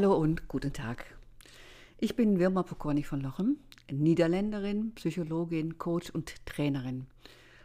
[0.00, 1.06] Hallo und guten Tag.
[1.98, 3.56] Ich bin Wirma Pokorny von Lochem,
[3.90, 7.08] Niederländerin, Psychologin, Coach und Trainerin.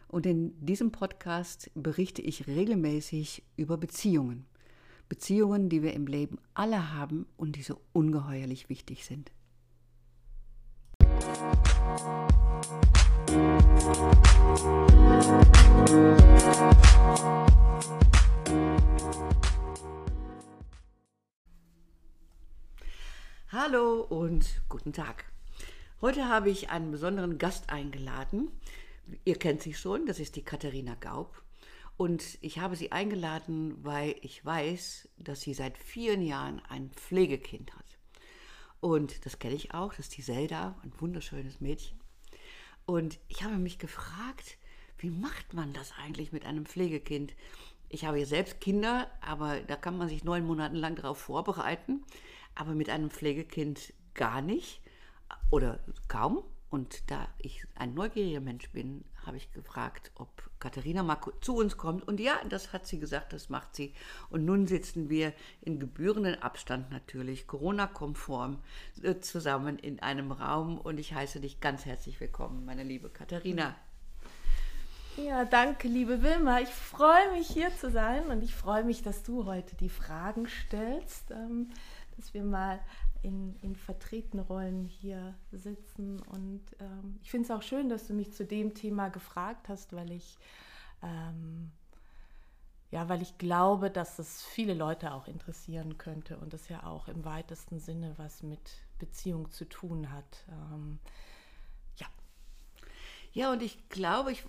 [0.07, 4.47] Und in diesem Podcast berichte ich regelmäßig über Beziehungen.
[5.09, 9.29] Beziehungen, die wir im Leben alle haben und die so ungeheuerlich wichtig sind.
[23.55, 25.25] Hallo und guten Tag.
[26.01, 28.49] Heute habe ich einen besonderen Gast eingeladen.
[29.25, 31.39] Ihr kennt sie schon, das ist die Katharina Gaub.
[31.95, 37.75] Und ich habe sie eingeladen, weil ich weiß, dass sie seit vielen Jahren ein Pflegekind
[37.75, 37.85] hat.
[38.81, 41.99] Und das kenne ich auch, das ist die Zelda, ein wunderschönes Mädchen.
[42.87, 44.57] Und ich habe mich gefragt,
[44.97, 47.35] wie macht man das eigentlich mit einem Pflegekind?
[47.87, 52.03] Ich habe ja selbst Kinder, aber da kann man sich neun Monate lang darauf vorbereiten,
[52.55, 54.81] aber mit einem Pflegekind gar nicht
[55.49, 56.43] oder kaum.
[56.69, 61.77] Und da ich ein neugieriger Mensch bin, habe ich gefragt, ob Katharina mal zu uns
[61.77, 62.07] kommt.
[62.07, 63.93] Und ja, das hat sie gesagt, das macht sie.
[64.31, 68.57] Und nun sitzen wir in gebührenden Abstand natürlich, Corona-konform,
[69.03, 70.79] äh, zusammen in einem Raum.
[70.79, 73.75] Und ich heiße dich ganz herzlich willkommen, meine liebe Katharina.
[75.15, 76.59] Ja, danke, liebe Wilma.
[76.59, 80.47] Ich freue mich, hier zu sein und ich freue mich, dass du heute die Fragen
[80.47, 81.69] stellst, ähm,
[82.15, 82.79] dass wir mal
[83.21, 86.19] in, in vertretenen Rollen hier sitzen.
[86.21, 89.93] Und ähm, ich finde es auch schön, dass du mich zu dem Thema gefragt hast,
[89.93, 90.37] weil ich,
[91.01, 91.71] ähm,
[92.91, 97.07] ja, weil ich glaube, dass es viele Leute auch interessieren könnte und es ja auch
[97.07, 98.59] im weitesten Sinne was mit
[98.99, 100.45] Beziehung zu tun hat.
[100.49, 100.99] Ähm,
[101.97, 102.07] ja.
[103.31, 104.45] Ja, und ich glaube, ich,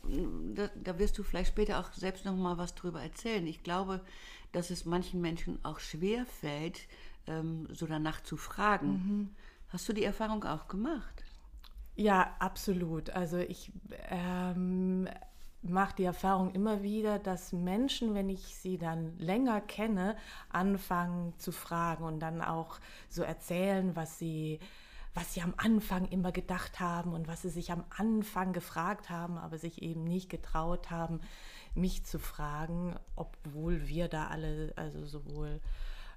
[0.54, 3.47] da, da wirst du vielleicht später auch selbst noch mal was drüber erzählen.
[3.47, 4.00] Ich glaube,
[4.53, 6.80] dass es manchen Menschen auch schwer fällt,
[7.26, 8.88] ähm, so danach zu fragen.
[8.88, 9.30] Mhm.
[9.68, 11.24] Hast du die Erfahrung auch gemacht?
[11.96, 13.10] Ja, absolut.
[13.10, 13.72] Also ich
[14.10, 15.08] ähm,
[15.62, 20.16] mache die Erfahrung immer wieder, dass Menschen, wenn ich sie dann länger kenne,
[20.50, 24.58] anfangen zu fragen und dann auch so erzählen, was sie
[25.14, 29.38] was sie am Anfang immer gedacht haben und was sie sich am Anfang gefragt haben,
[29.38, 31.20] aber sich eben nicht getraut haben,
[31.76, 35.60] mich zu fragen, obwohl wir da alle, also sowohl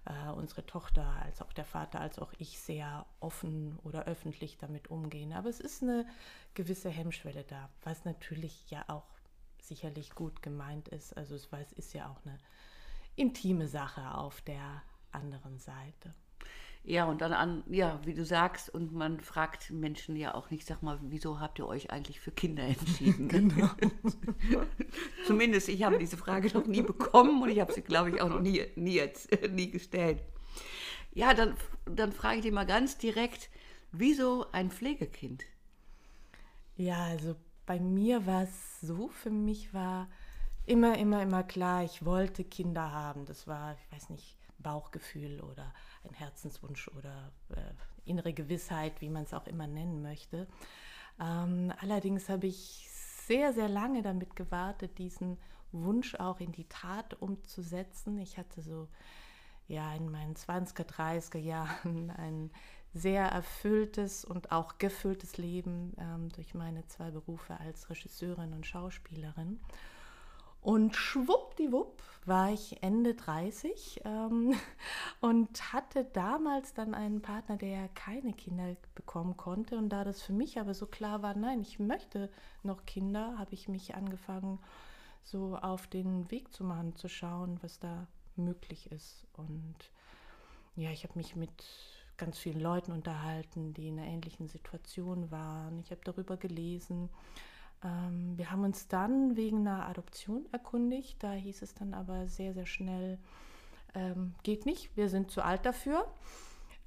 [0.07, 4.89] äh, unsere Tochter als auch der Vater als auch ich sehr offen oder öffentlich damit
[4.89, 5.33] umgehen.
[5.33, 6.05] Aber es ist eine
[6.53, 9.05] gewisse Hemmschwelle da, was natürlich ja auch
[9.61, 11.15] sicherlich gut gemeint ist.
[11.17, 12.37] Also es, es ist ja auch eine
[13.15, 14.81] intime Sache auf der
[15.11, 16.13] anderen Seite.
[16.89, 20.65] Ja, und dann an, ja, wie du sagst, und man fragt Menschen ja auch nicht,
[20.65, 23.27] sag mal, wieso habt ihr euch eigentlich für Kinder entschieden?
[23.27, 23.69] genau.
[25.25, 28.29] Zumindest ich habe diese Frage noch nie bekommen und ich habe sie, glaube ich, auch
[28.29, 30.23] noch nie, nie, jetzt, nie gestellt.
[31.13, 33.49] Ja, dann, dann frage ich dich mal ganz direkt,
[33.91, 35.43] wieso ein Pflegekind?
[36.77, 40.07] Ja, also bei mir war es so, für mich war
[40.65, 43.25] immer, immer, immer klar, ich wollte Kinder haben.
[43.25, 45.73] Das war, ich weiß nicht, Bauchgefühl oder
[46.03, 50.47] ein Herzenswunsch oder äh, innere Gewissheit, wie man es auch immer nennen möchte.
[51.19, 52.87] Ähm, allerdings habe ich
[53.27, 55.37] sehr, sehr lange damit gewartet, diesen
[55.71, 58.17] Wunsch auch in die Tat umzusetzen.
[58.19, 58.87] Ich hatte so
[59.67, 62.51] ja in meinen 20er, 30er Jahren ein
[62.93, 69.59] sehr erfülltes und auch gefülltes Leben ähm, durch meine zwei Berufe als Regisseurin und Schauspielerin.
[70.61, 74.53] Und schwuppdiwupp war ich Ende 30 ähm,
[75.21, 79.77] und hatte damals dann einen Partner, der keine Kinder bekommen konnte.
[79.77, 82.29] Und da das für mich aber so klar war, nein, ich möchte
[82.63, 84.59] noch Kinder, habe ich mich angefangen,
[85.23, 89.25] so auf den Weg zu machen, zu schauen, was da möglich ist.
[89.33, 89.75] Und
[90.75, 91.63] ja, ich habe mich mit
[92.17, 95.79] ganz vielen Leuten unterhalten, die in einer ähnlichen Situation waren.
[95.79, 97.09] Ich habe darüber gelesen
[97.83, 101.21] ähm, wir haben uns dann wegen einer Adoption erkundigt.
[101.23, 103.19] Da hieß es dann aber sehr, sehr schnell,
[103.93, 106.07] ähm, geht nicht, wir sind zu alt dafür.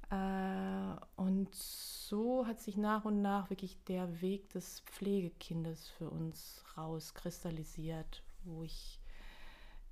[0.09, 6.63] Äh, und so hat sich nach und nach wirklich der Weg des Pflegekindes für uns
[6.77, 8.99] rauskristallisiert, wo ich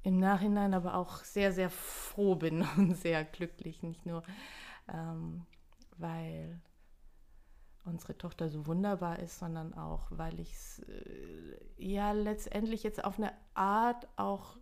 [0.03, 3.81] im Nachhinein aber auch sehr, sehr froh bin und sehr glücklich.
[3.83, 4.23] Nicht nur,
[4.93, 5.45] ähm,
[5.97, 6.59] weil
[7.89, 13.17] unsere Tochter so wunderbar ist, sondern auch, weil ich es äh, ja letztendlich jetzt auf
[13.17, 14.57] eine Art auch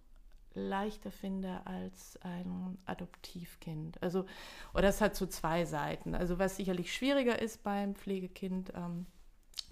[0.53, 4.01] leichter finde als ein Adoptivkind.
[4.01, 4.25] Also,
[4.73, 6.15] oder es hat so zwei Seiten.
[6.15, 9.05] Also was sicherlich schwieriger ist beim Pflegekind, ähm,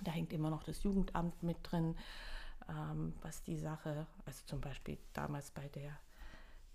[0.04, 1.96] da hängt immer noch das Jugendamt mit drin,
[2.70, 5.98] ähm, was die Sache, also zum Beispiel damals bei der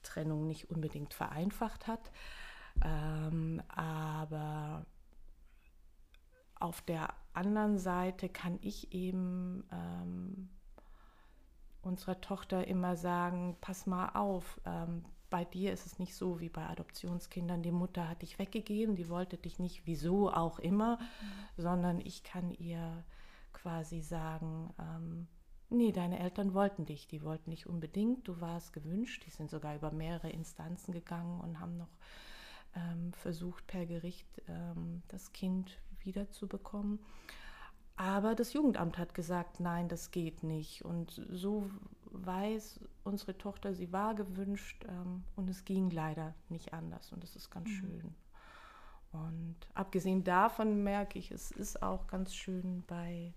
[0.02, 2.10] Trennung nicht unbedingt vereinfacht hat.
[2.82, 4.86] Ähm, aber
[6.60, 10.48] auf der anderen Seite kann ich eben ähm,
[11.82, 16.48] unserer Tochter immer sagen, pass mal auf, ähm, bei dir ist es nicht so wie
[16.48, 20.98] bei Adoptionskindern, die Mutter hat dich weggegeben, die wollte dich nicht, wieso auch immer,
[21.56, 23.04] sondern ich kann ihr
[23.52, 25.28] quasi sagen, ähm,
[25.70, 29.76] nee, deine Eltern wollten dich, die wollten dich unbedingt, du warst gewünscht, die sind sogar
[29.76, 31.96] über mehrere Instanzen gegangen und haben noch
[32.74, 36.98] ähm, versucht, per Gericht ähm, das Kind wiederzubekommen.
[37.96, 40.84] Aber das Jugendamt hat gesagt, nein, das geht nicht.
[40.84, 41.70] Und so
[42.06, 47.12] weiß unsere Tochter, sie war gewünscht ähm, und es ging leider nicht anders.
[47.12, 47.74] Und das ist ganz mhm.
[47.74, 48.14] schön.
[49.12, 53.34] Und abgesehen davon merke ich, es ist auch ganz schön bei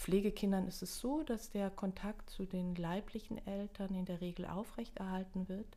[0.00, 5.46] Pflegekindern ist es so, dass der Kontakt zu den leiblichen Eltern in der Regel aufrechterhalten
[5.48, 5.76] wird.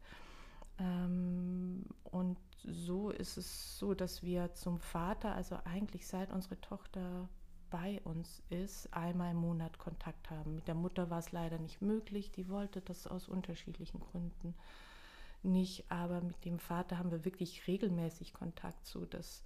[0.80, 7.28] Ähm, und so ist es so, dass wir zum Vater, also eigentlich seit unsere Tochter
[7.70, 10.56] bei uns ist, einmal im Monat Kontakt haben.
[10.56, 14.54] Mit der Mutter war es leider nicht möglich, die wollte das aus unterschiedlichen Gründen
[15.42, 19.44] nicht, aber mit dem Vater haben wir wirklich regelmäßig Kontakt, so dass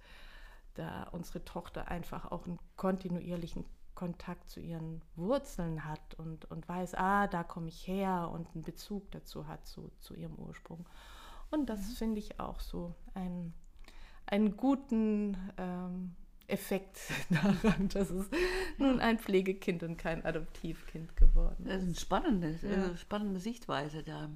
[0.74, 3.64] da unsere Tochter einfach auch einen kontinuierlichen
[3.94, 8.62] Kontakt zu ihren Wurzeln hat und, und weiß, ah, da komme ich her und einen
[8.62, 10.86] Bezug dazu hat, zu, zu ihrem Ursprung.
[11.50, 11.94] Und das mhm.
[11.94, 13.54] finde ich auch so ein,
[14.26, 16.14] einen guten ähm,
[16.46, 16.98] Effekt
[17.30, 18.26] daran, dass es
[18.78, 21.68] nun ein Pflegekind und kein Adoptivkind geworden ist.
[21.68, 22.96] Das ist eine spannende, ja.
[22.96, 24.30] spannende Sichtweise da.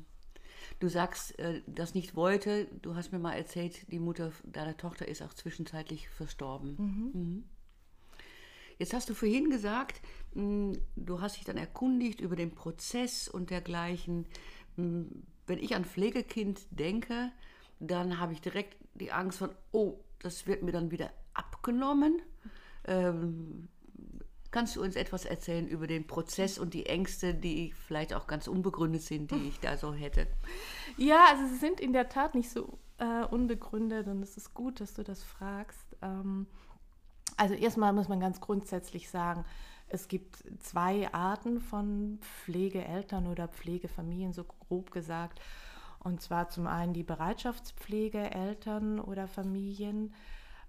[0.79, 2.67] Du sagst, äh, das nicht wollte.
[2.83, 6.77] Du hast mir mal erzählt, die Mutter deiner Tochter ist auch zwischenzeitlich verstorben.
[6.79, 7.21] Mhm.
[7.21, 7.45] Mhm.
[8.79, 10.01] Jetzt hast du vorhin gesagt,
[10.35, 14.27] hm, du hast dich dann erkundigt über den Prozess und dergleichen.
[15.53, 17.31] Wenn ich an Pflegekind denke,
[17.79, 22.23] dann habe ich direkt die Angst von, oh, das wird mir dann wieder abgenommen.
[22.87, 23.69] Ähm,
[24.51, 28.49] kannst du uns etwas erzählen über den Prozess und die Ängste, die vielleicht auch ganz
[28.49, 30.27] unbegründet sind, die ich da so hätte?
[30.97, 34.81] Ja, also sie sind in der Tat nicht so äh, unbegründet und es ist gut,
[34.81, 35.99] dass du das fragst.
[36.01, 36.47] Ähm,
[37.37, 39.45] also erstmal muss man ganz grundsätzlich sagen,
[39.93, 45.39] es gibt zwei Arten von Pflegeeltern oder Pflegefamilien, so grob gesagt.
[45.99, 50.15] Und zwar zum einen die Bereitschaftspflegeeltern oder Familien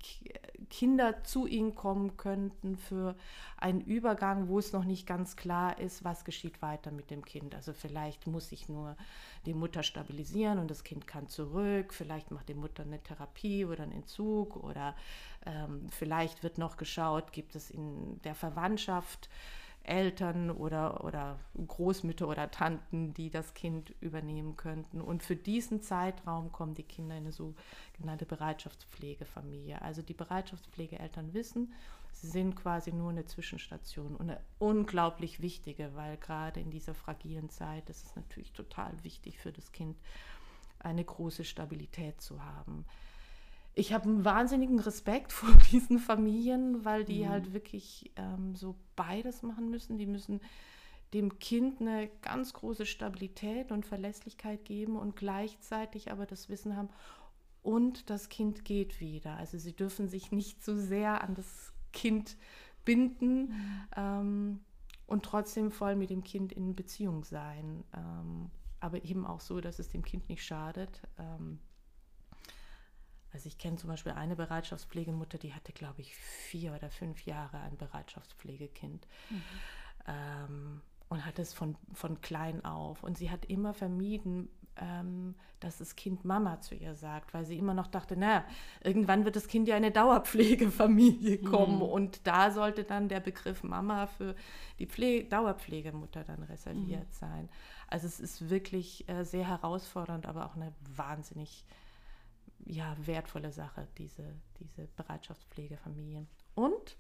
[0.69, 3.17] Kinder zu ihnen kommen könnten für
[3.57, 7.55] einen Übergang, wo es noch nicht ganz klar ist, was geschieht weiter mit dem Kind.
[7.55, 8.97] Also vielleicht muss sich nur
[9.47, 13.85] die Mutter stabilisieren und das Kind kann zurück, vielleicht macht die Mutter eine Therapie oder
[13.85, 14.95] einen Entzug oder
[15.47, 19.31] ähm, vielleicht wird noch geschaut, gibt es in der Verwandtschaft
[19.83, 25.01] Eltern oder, oder Großmütter oder Tanten, die das Kind übernehmen könnten.
[25.01, 29.81] Und für diesen Zeitraum kommen die Kinder in eine sogenannte Bereitschaftspflegefamilie.
[29.83, 31.73] Also die Bereitschaftspflegeeltern wissen,
[32.13, 37.49] sie sind quasi nur eine Zwischenstation und eine unglaublich wichtige, weil gerade in dieser fragilen
[37.49, 39.97] Zeit ist es natürlich total wichtig für das Kind,
[40.79, 42.87] eine große Stabilität zu haben
[43.75, 47.29] ich habe einen wahnsinnigen Respekt vor diesen Familien, weil die mhm.
[47.29, 49.99] halt wirklich ähm, so beides machen müssen.
[49.99, 50.41] Die müssen
[51.13, 56.89] dem Kind eine ganz große Stabilität und Verlässlichkeit geben und gleichzeitig aber das Wissen haben,
[57.63, 59.37] und das Kind geht wieder.
[59.37, 62.37] Also sie dürfen sich nicht zu sehr an das Kind
[62.85, 63.83] binden mhm.
[63.97, 64.61] ähm,
[65.07, 67.85] und trotzdem voll mit dem Kind in Beziehung sein.
[67.95, 68.51] Ähm,
[68.81, 71.03] aber eben auch so, dass es dem Kind nicht schadet.
[71.19, 71.59] Ähm,
[73.33, 77.59] also ich kenne zum Beispiel eine Bereitschaftspflegemutter, die hatte, glaube ich, vier oder fünf Jahre
[77.61, 79.07] ein Bereitschaftspflegekind.
[79.31, 79.43] Mhm.
[80.07, 83.03] Ähm, und hat es von, von klein auf.
[83.03, 87.59] Und sie hat immer vermieden, ähm, dass das Kind Mama zu ihr sagt, weil sie
[87.59, 88.45] immer noch dachte, naja,
[88.83, 91.77] irgendwann wird das Kind ja eine Dauerpflegefamilie kommen.
[91.77, 91.83] Mhm.
[91.83, 94.35] Und da sollte dann der Begriff Mama für
[94.79, 97.13] die Pflege, Dauerpflegemutter dann reserviert mhm.
[97.13, 97.49] sein.
[97.89, 101.65] Also es ist wirklich äh, sehr herausfordernd, aber auch eine wahnsinnig
[102.67, 104.25] ja, wertvolle Sache, diese,
[104.59, 106.29] diese Bereitschaftspflegefamilien.
[106.55, 106.97] Und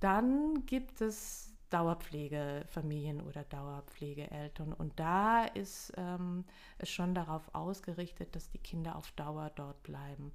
[0.00, 4.72] dann gibt es Dauerpflegefamilien oder Dauerpflegeeltern.
[4.72, 6.44] Und da ist ähm,
[6.78, 10.32] es schon darauf ausgerichtet, dass die Kinder auf Dauer dort bleiben.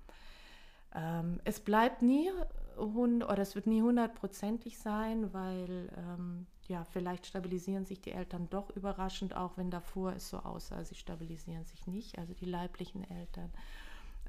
[0.94, 2.30] Ähm, es bleibt nie
[2.78, 8.70] oder es wird nie hundertprozentig sein, weil ähm, ja, vielleicht stabilisieren sich die Eltern doch
[8.72, 13.52] überraschend, auch wenn davor es so aussah, sie stabilisieren sich nicht, also die leiblichen Eltern.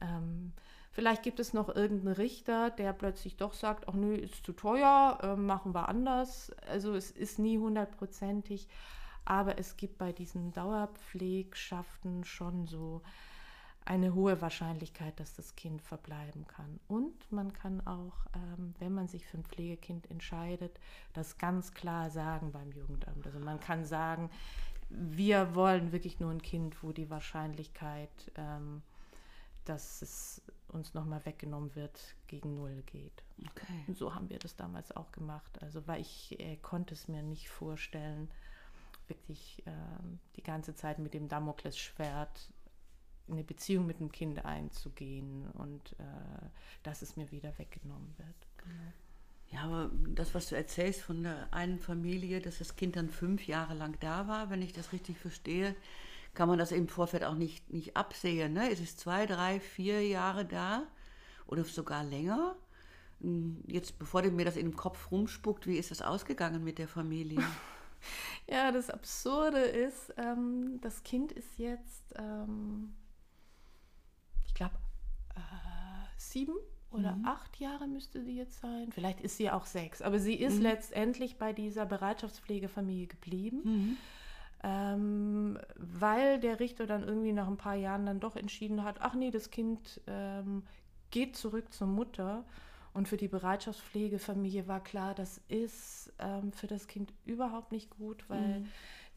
[0.03, 0.53] Ähm,
[0.93, 5.19] Vielleicht gibt es noch irgendeinen Richter, der plötzlich doch sagt, ach nö, ist zu teuer,
[5.23, 6.53] äh, machen wir anders.
[6.69, 8.69] Also es ist nie hundertprozentig,
[9.25, 13.01] aber es gibt bei diesen Dauerpflegschaften schon so
[13.87, 16.79] eine hohe Wahrscheinlichkeit, dass das Kind verbleiben kann.
[16.89, 20.79] Und man kann auch, ähm, wenn man sich für ein Pflegekind entscheidet,
[21.15, 23.27] das ganz klar sagen beim Jugendamt.
[23.27, 24.29] Also man kann sagen,
[24.91, 28.83] wir wollen wirklich nur ein Kind, wo die Wahrscheinlichkeit, ähm,
[29.65, 33.23] dass es uns nochmal weggenommen wird, gegen null geht.
[33.51, 33.85] Okay.
[33.87, 35.63] Und so haben wir das damals auch gemacht.
[35.63, 38.31] Also weil ich äh, konnte es mir nicht vorstellen,
[39.09, 39.73] wirklich äh,
[40.37, 42.51] die ganze Zeit mit dem Damoklesschwert
[43.31, 46.49] eine Beziehung mit dem Kind einzugehen und äh,
[46.83, 48.49] dass es mir wieder weggenommen wird.
[48.59, 48.93] Genau.
[49.49, 53.47] Ja, aber das, was du erzählst von der einen Familie, dass das Kind dann fünf
[53.47, 55.77] Jahre lang da war, wenn ich das richtig verstehe,
[56.35, 58.55] kann man das im Vorfeld auch nicht, nicht absehen.
[58.55, 58.71] Ne?
[58.71, 60.85] Es ist zwei, drei, vier Jahre da
[61.47, 62.57] oder sogar länger.
[63.21, 66.89] Hm, jetzt, bevor mir das in den Kopf rumspuckt, wie ist das ausgegangen mit der
[66.89, 67.43] Familie?
[68.49, 72.95] ja, das Absurde ist, ähm, das Kind ist jetzt, ähm,
[74.47, 74.75] ich glaube,
[75.37, 75.41] äh,
[76.17, 76.57] sieben
[76.91, 77.27] oder mhm.
[77.27, 78.91] acht Jahre müsste sie jetzt sein.
[78.91, 80.63] Vielleicht ist sie auch sechs, aber sie ist mhm.
[80.63, 83.61] letztendlich bei dieser Bereitschaftspflegefamilie geblieben.
[83.65, 83.97] Mhm
[84.63, 89.15] ähm, weil der Richter dann irgendwie nach ein paar Jahren dann doch entschieden hat, ach
[89.15, 90.63] nee, das Kind ähm,
[91.11, 92.45] geht zurück zur Mutter.
[92.95, 98.29] Und für die Bereitschaftspflegefamilie war klar, das ist ähm, für das Kind überhaupt nicht gut,
[98.29, 98.69] weil mhm.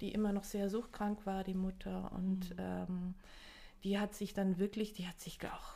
[0.01, 2.11] die immer noch sehr suchtkrank war, die Mutter.
[2.13, 2.55] Und mhm.
[2.57, 3.13] Ähm,
[3.83, 5.73] die hat sich dann wirklich, die hat sich auch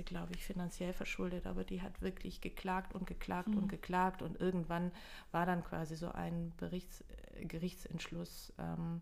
[0.00, 3.58] teilweise, glaube ich, finanziell verschuldet, aber die hat wirklich geklagt und geklagt mhm.
[3.58, 4.22] und geklagt.
[4.22, 4.92] Und irgendwann
[5.32, 7.04] war dann quasi so ein Berichts,
[7.42, 9.00] Gerichtsentschluss, ähm,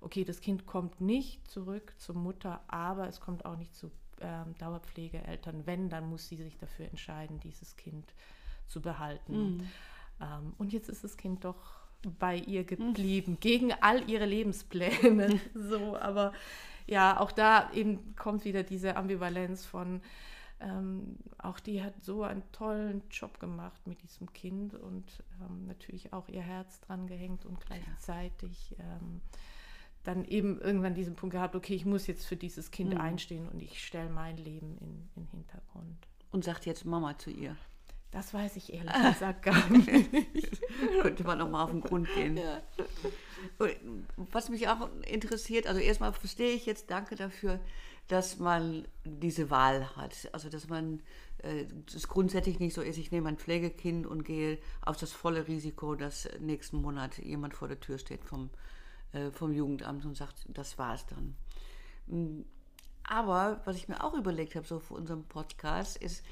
[0.00, 4.54] okay, das Kind kommt nicht zurück zur Mutter, aber es kommt auch nicht zu ähm,
[4.58, 5.66] Dauerpflegeeltern.
[5.66, 8.06] Wenn, dann muss sie sich dafür entscheiden, dieses Kind
[8.66, 9.56] zu behalten.
[9.56, 9.68] Mhm.
[10.20, 11.80] Ähm, und jetzt ist das Kind doch
[12.18, 13.40] bei ihr geblieben, mhm.
[13.40, 15.38] gegen all ihre Lebenspläne.
[15.54, 16.32] so, aber
[16.90, 20.02] ja, auch da eben kommt wieder diese Ambivalenz von,
[20.60, 26.12] ähm, auch die hat so einen tollen Job gemacht mit diesem Kind und ähm, natürlich
[26.12, 29.20] auch ihr Herz dran gehängt und gleichzeitig ähm,
[30.02, 33.00] dann eben irgendwann diesen Punkt gehabt, okay, ich muss jetzt für dieses Kind mhm.
[33.00, 36.08] einstehen und ich stelle mein Leben in den Hintergrund.
[36.32, 37.56] Und sagt jetzt Mama zu ihr.
[38.12, 40.60] Das weiß ich ehrlich gesagt gar nicht.
[41.00, 42.36] Könnte man noch mal auf den Grund gehen.
[42.36, 42.60] Ja.
[44.16, 47.60] Was mich auch interessiert, also erstmal verstehe ich jetzt, danke dafür,
[48.08, 50.28] dass man diese Wahl hat.
[50.32, 51.00] Also dass man
[51.42, 55.46] äh, es grundsätzlich nicht so ist, ich nehme ein Pflegekind und gehe auf das volle
[55.46, 58.50] Risiko, dass nächsten Monat jemand vor der Tür steht vom,
[59.12, 61.36] äh, vom Jugendamt und sagt, das war es dann.
[63.10, 66.24] Aber was ich mir auch überlegt habe, so für unseren Podcast, ist,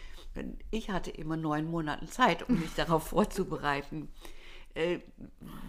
[0.71, 4.09] ich hatte immer neun Monate Zeit, um mich darauf vorzubereiten.
[4.75, 5.01] Äh,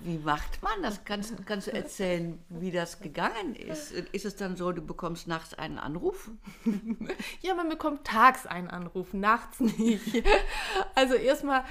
[0.03, 1.03] wie macht man das?
[1.05, 3.91] Kannst, kannst du erzählen, wie das gegangen ist?
[3.91, 6.29] Ist es dann so, du bekommst nachts einen Anruf?
[7.41, 10.23] Ja, man bekommt tags einen Anruf, nachts nicht.
[10.93, 11.63] Also erstmal,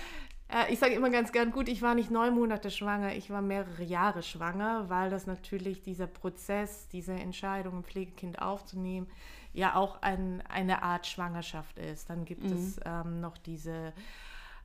[0.48, 3.42] äh, ich sage immer ganz gern, gut, ich war nicht neun Monate schwanger, ich war
[3.42, 9.08] mehrere Jahre schwanger, weil das natürlich dieser Prozess, diese Entscheidung, ein Pflegekind aufzunehmen,
[9.52, 12.10] ja auch ein, eine Art Schwangerschaft ist.
[12.10, 12.52] Dann gibt mhm.
[12.52, 13.92] es ähm, noch diese...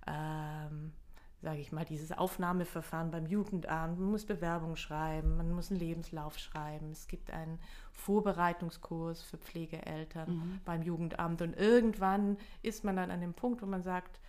[0.08, 0.92] Ähm,
[1.44, 4.00] sage ich mal, dieses Aufnahmeverfahren beim Jugendamt.
[4.00, 6.92] Man muss Bewerbung schreiben, man muss einen Lebenslauf schreiben.
[6.92, 7.60] Es gibt einen
[7.92, 10.62] Vorbereitungskurs für Pflegeeltern mhm.
[10.64, 11.42] beim Jugendamt.
[11.42, 14.22] Und irgendwann ist man dann an dem Punkt, wo man sagt,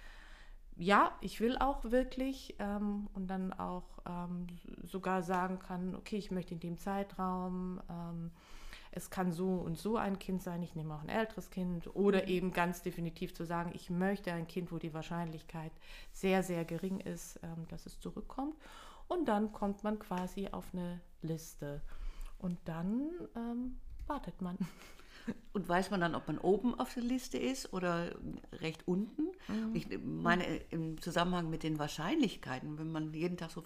[0.77, 4.47] ja, ich will auch wirklich ähm, und dann auch ähm,
[4.83, 8.31] sogar sagen kann, okay, ich möchte in dem Zeitraum ähm,
[8.97, 12.29] es kann so und so ein Kind sein, ich nehme auch ein älteres Kind oder
[12.29, 15.73] eben ganz definitiv zu sagen, ich möchte ein Kind, wo die Wahrscheinlichkeit
[16.13, 18.57] sehr, sehr gering ist, ähm, dass es zurückkommt.
[19.09, 21.83] Und dann kommt man quasi auf eine Liste
[22.39, 24.57] und dann ähm, wartet man.
[25.53, 28.11] Und weiß man dann, ob man oben auf der Liste ist oder
[28.61, 29.23] recht unten?
[29.49, 29.75] Mhm.
[29.75, 33.63] Ich meine, im Zusammenhang mit den Wahrscheinlichkeiten, wenn man jeden Tag so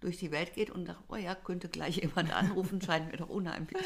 [0.00, 3.28] durch die Welt geht und sagt, oh ja, könnte gleich jemand anrufen, scheint mir doch
[3.28, 3.82] unheimlich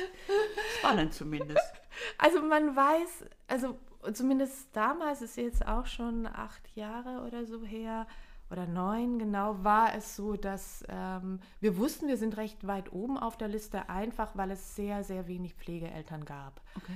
[0.78, 1.62] spannend zumindest.
[2.18, 3.78] Also man weiß, also
[4.12, 8.06] zumindest damals ist jetzt auch schon acht Jahre oder so her
[8.50, 13.18] oder neun genau, war es so, dass ähm, wir wussten, wir sind recht weit oben
[13.18, 16.60] auf der Liste, einfach weil es sehr, sehr wenig Pflegeeltern gab.
[16.76, 16.92] Okay.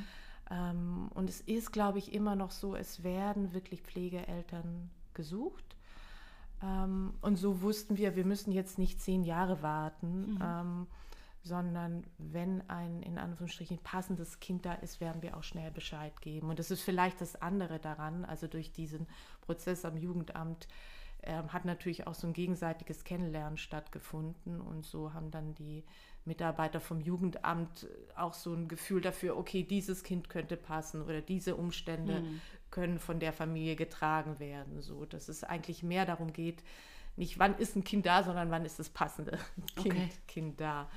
[0.51, 5.77] Ähm, und es ist, glaube ich, immer noch so, es werden wirklich Pflegeeltern gesucht.
[6.63, 10.39] Ähm, und so wussten wir, wir müssen jetzt nicht zehn Jahre warten, mhm.
[10.43, 10.87] ähm,
[11.43, 16.51] sondern wenn ein in Anführungsstrichen passendes Kind da ist, werden wir auch schnell Bescheid geben.
[16.51, 19.07] Und das ist vielleicht das andere daran, also durch diesen
[19.41, 20.69] Prozess am Jugendamt
[21.23, 25.85] äh, hat natürlich auch so ein gegenseitiges Kennenlernen stattgefunden und so haben dann die
[26.25, 27.87] Mitarbeiter vom Jugendamt
[28.17, 32.41] auch so ein Gefühl dafür, okay, dieses Kind könnte passen oder diese Umstände mhm.
[32.71, 36.63] können von der Familie getragen werden, so dass es eigentlich mehr darum geht,
[37.17, 39.39] nicht wann ist ein Kind da, sondern wann ist das passende
[39.77, 40.09] Kind, okay.
[40.27, 40.89] kind da.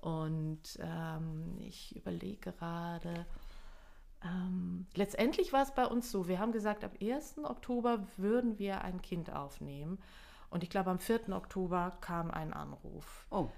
[0.00, 3.26] Und ähm, ich überlege gerade,
[4.24, 7.38] ähm, letztendlich war es bei uns so, wir haben gesagt, ab 1.
[7.44, 9.98] Oktober würden wir ein Kind aufnehmen.
[10.50, 11.30] Und ich glaube, am 4.
[11.30, 13.26] Oktober kam ein Anruf.
[13.30, 13.48] Oh.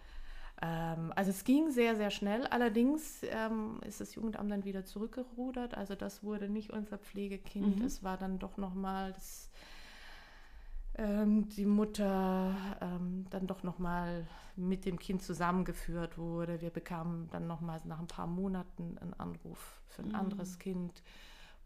[0.63, 2.47] Ähm, also es ging sehr, sehr schnell.
[2.47, 5.77] Allerdings ähm, ist das Jugendamt dann wieder zurückgerudert.
[5.77, 7.81] Also das wurde nicht unser Pflegekind.
[7.81, 7.85] Mhm.
[7.85, 9.51] Es war dann doch nochmal das
[10.99, 16.63] ähm, die Mutter ähm, dann doch nochmal mit dem Kind zusammengeführt wurde.
[16.63, 20.15] Wir bekamen dann nochmals nach ein paar Monaten einen Anruf für ein mhm.
[20.15, 21.03] anderes Kind,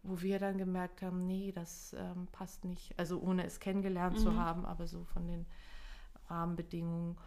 [0.03, 2.97] wo wir dann gemerkt haben, nee, das ähm, passt nicht.
[2.97, 4.21] Also ohne es kennengelernt mhm.
[4.21, 5.45] zu haben, aber so von den
[6.29, 7.17] Rahmenbedingungen.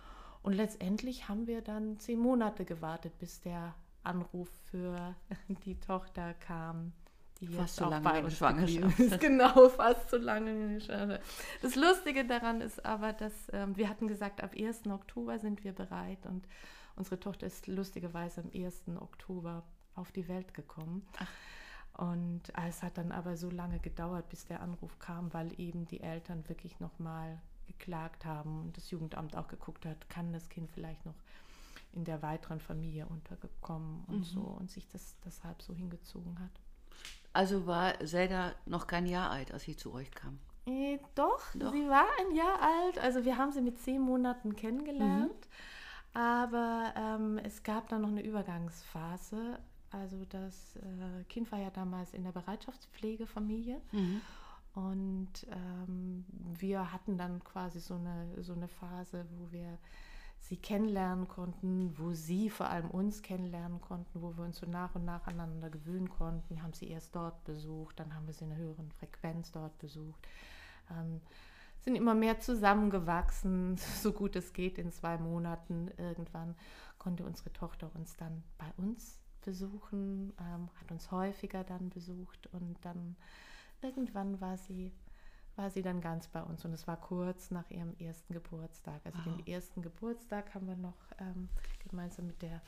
[0.42, 5.14] Und letztendlich haben wir dann zehn Monate gewartet, bis der Anruf für
[5.64, 6.92] die Tochter kam
[7.40, 9.20] die fast so lange in Schwangerschaft ist.
[9.20, 10.78] Genau, fast so lange.
[11.62, 14.86] Das Lustige daran ist aber, dass ähm, wir hatten gesagt, ab 1.
[14.86, 16.46] Oktober sind wir bereit und
[16.96, 18.84] unsere Tochter ist lustigerweise am 1.
[19.00, 21.06] Oktober auf die Welt gekommen.
[21.18, 21.28] Ach.
[21.96, 26.00] Und es hat dann aber so lange gedauert, bis der Anruf kam, weil eben die
[26.00, 31.06] Eltern wirklich nochmal geklagt haben und das Jugendamt auch geguckt hat, kann das Kind vielleicht
[31.06, 31.14] noch
[31.92, 34.24] in der weiteren Familie untergekommen und mhm.
[34.24, 36.50] so und sich das deshalb so hingezogen hat.
[37.32, 40.38] Also war Zelda noch kein Jahr alt, als sie zu euch kam?
[40.66, 42.98] Äh, doch, doch, sie war ein Jahr alt.
[42.98, 45.30] Also wir haben sie mit zehn Monaten kennengelernt.
[45.32, 46.18] Mhm.
[46.18, 49.58] Aber ähm, es gab dann noch eine Übergangsphase.
[50.00, 53.80] Also das äh, Kind war ja damals in der Bereitschaftspflegefamilie.
[53.92, 54.20] Mhm.
[54.74, 56.24] Und ähm,
[56.58, 59.78] wir hatten dann quasi so eine, so eine Phase, wo wir
[60.40, 64.94] sie kennenlernen konnten, wo sie vor allem uns kennenlernen konnten, wo wir uns so nach
[64.94, 66.54] und nach aneinander gewöhnen konnten.
[66.54, 69.78] Wir haben sie erst dort besucht, dann haben wir sie in einer höheren Frequenz dort
[69.78, 70.26] besucht.
[70.90, 71.20] Ähm,
[71.80, 75.90] sind immer mehr zusammengewachsen, so gut es geht in zwei Monaten.
[75.98, 76.56] Irgendwann
[76.98, 82.76] konnte unsere Tochter uns dann bei uns besuchen, ähm, hat uns häufiger dann besucht und
[82.82, 83.16] dann
[83.82, 84.92] irgendwann war sie
[85.56, 89.00] war sie dann ganz bei uns und es war kurz nach ihrem ersten Geburtstag.
[89.04, 89.36] Also wow.
[89.36, 91.48] den ersten Geburtstag haben wir noch ähm,
[91.88, 92.60] gemeinsam mit der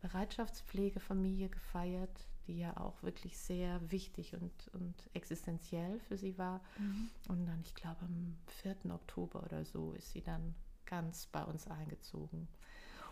[0.00, 6.60] Bereitschaftspflegefamilie gefeiert, die ja auch wirklich sehr wichtig und, und existenziell für sie war.
[6.78, 7.10] Mhm.
[7.28, 8.76] Und dann, ich glaube, am 4.
[8.92, 10.54] Oktober oder so ist sie dann
[10.86, 12.48] ganz bei uns eingezogen.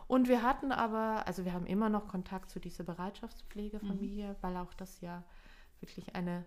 [0.09, 4.37] Und wir hatten aber, also wir haben immer noch Kontakt zu dieser Bereitschaftspflegefamilie, mhm.
[4.41, 5.25] weil auch das ja
[5.81, 6.45] wirklich eine,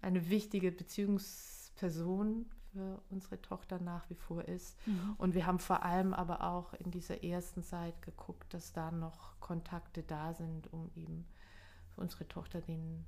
[0.00, 4.78] eine wichtige Beziehungs- Person für unsere Tochter nach wie vor ist.
[4.86, 5.14] Mhm.
[5.18, 9.38] Und wir haben vor allem aber auch in dieser ersten Zeit geguckt, dass da noch
[9.40, 11.26] Kontakte da sind, um eben
[11.88, 13.04] für unsere Tochter den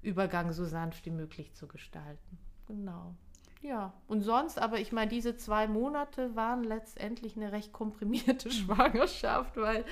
[0.00, 2.38] Übergang so sanft wie möglich zu gestalten.
[2.66, 3.14] Genau.
[3.60, 9.56] Ja, und sonst, aber ich meine, diese zwei Monate waren letztendlich eine recht komprimierte Schwangerschaft,
[9.56, 9.84] weil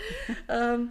[0.48, 0.90] ähm,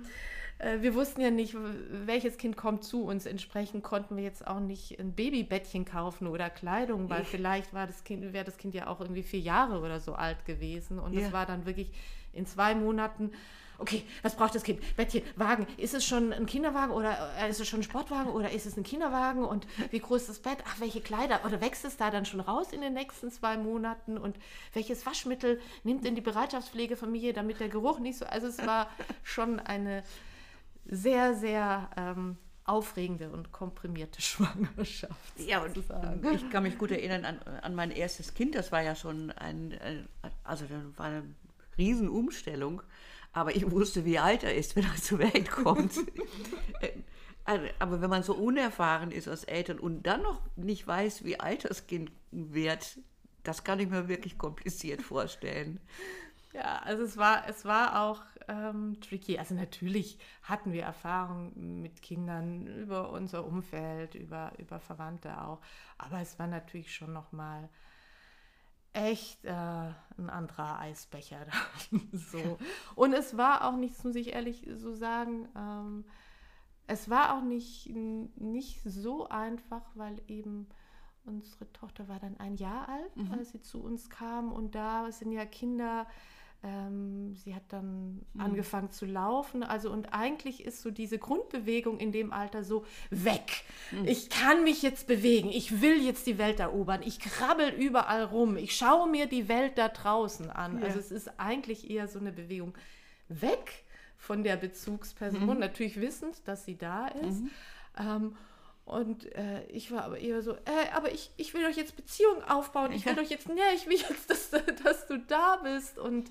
[0.58, 3.26] äh, wir wussten ja nicht, welches Kind kommt zu uns.
[3.26, 8.04] Entsprechend konnten wir jetzt auch nicht ein Babybettchen kaufen oder Kleidung, weil vielleicht war das
[8.04, 11.00] Kind, wäre das Kind ja auch irgendwie vier Jahre oder so alt gewesen.
[11.00, 11.92] Und es war dann wirklich
[12.34, 13.32] in zwei Monaten
[13.78, 14.80] okay, was braucht das Kind?
[14.96, 15.68] Bettchen, Wagen.
[15.78, 18.78] Ist es schon ein Kinderwagen oder äh, ist es schon ein Sportwagen oder ist es
[18.78, 19.44] ein Kinderwagen?
[19.44, 20.64] Und wie groß ist das Bett?
[20.68, 21.42] Ach, welche Kleider?
[21.46, 24.18] Oder wächst es da dann schon raus in den nächsten zwei Monaten?
[24.18, 24.38] Und
[24.74, 28.26] welches Waschmittel nimmt denn die Bereitschaftspflegefamilie, damit der Geruch nicht so.
[28.26, 28.90] Also es war
[29.24, 30.04] schon eine
[30.86, 35.40] sehr, sehr ähm, aufregende und komprimierte Schwangerschaft.
[35.40, 38.56] Ja, und ich kann mich gut erinnern an, an mein erstes Kind.
[38.56, 40.08] Das war ja schon ein, ein
[40.44, 41.24] also das war eine
[41.78, 42.82] Riesenumstellung.
[43.36, 45.98] Aber ich wusste, wie alt er ist, wenn er zur Welt kommt.
[46.80, 46.90] Äh,
[47.44, 51.40] also, aber wenn man so unerfahren ist als Eltern und dann noch nicht weiß, wie
[51.40, 52.98] alt das Kind wird,
[53.44, 55.80] das kann ich mir wirklich kompliziert vorstellen.
[56.54, 59.38] Ja, also es war, es war auch ähm, tricky.
[59.38, 65.60] Also natürlich hatten wir Erfahrungen mit Kindern über unser Umfeld, über, über Verwandte auch.
[65.98, 67.70] Aber es war natürlich schon nochmal
[68.96, 72.00] echt äh, ein anderer Eisbecher da.
[72.14, 72.58] so.
[72.96, 76.06] Und es war auch nicht, muss ich ehrlich so sagen, ähm,
[76.88, 80.68] es war auch nicht, nicht so einfach, weil eben
[81.26, 83.34] unsere Tochter war dann ein Jahr alt, mhm.
[83.34, 84.52] als sie zu uns kam.
[84.52, 86.08] Und da sind ja Kinder
[86.66, 88.42] Ähm, sie hat dann mhm.
[88.42, 89.62] angefangen zu laufen.
[89.62, 93.64] Also und eigentlich ist so diese Grundbewegung in dem Alter so weg.
[93.92, 94.08] Mhm.
[94.08, 95.50] Ich kann mich jetzt bewegen.
[95.50, 97.02] Ich will jetzt die Welt erobern.
[97.06, 98.58] Ich krabbel überall rum.
[98.58, 100.80] Ich schaue mir die Welt da draußen an.
[100.80, 100.86] Ja.
[100.86, 102.74] Also es ist eigentlich eher so eine Bewegung
[103.30, 103.84] weg
[104.18, 105.46] von der Bezugsperson.
[105.46, 105.60] Mhm.
[105.60, 107.42] Natürlich wissend, dass sie da ist.
[107.42, 107.52] Mhm.
[108.00, 108.36] Ähm,
[108.86, 112.44] und äh, ich war aber eher so, äh, aber ich, ich will doch jetzt Beziehungen
[112.44, 112.92] aufbauen.
[112.92, 115.98] Ich will doch jetzt, nee, ich will jetzt, dass, dass du da bist.
[115.98, 116.30] Und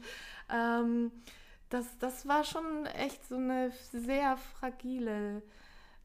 [0.48, 1.10] ähm,
[1.68, 5.42] das, das war schon echt so eine sehr fragile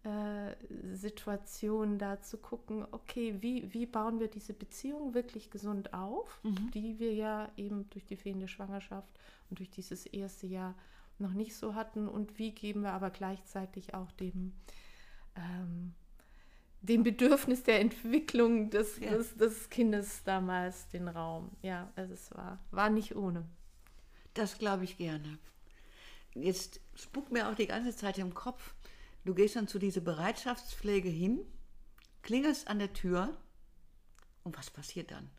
[0.03, 0.55] äh,
[0.95, 6.71] Situation, da zu gucken, okay, wie, wie bauen wir diese Beziehung wirklich gesund auf, mhm.
[6.71, 9.19] die wir ja eben durch die fehlende Schwangerschaft
[9.51, 10.73] und durch dieses erste Jahr
[11.19, 12.07] noch nicht so hatten.
[12.07, 14.53] Und wie geben wir aber gleichzeitig auch dem
[15.35, 15.93] ähm,
[16.81, 19.11] dem Bedürfnis der Entwicklung des, ja.
[19.11, 21.51] des, des, Kindes damals den Raum.
[21.61, 23.45] Ja, also es war, war nicht ohne.
[24.33, 25.37] Das glaube ich gerne.
[26.35, 28.73] Jetzt spuckt mir auch die ganze Zeit im Kopf,
[29.25, 31.41] du gehst dann zu dieser Bereitschaftspflege hin,
[32.21, 33.35] klingelst an der Tür
[34.43, 35.29] und was passiert dann?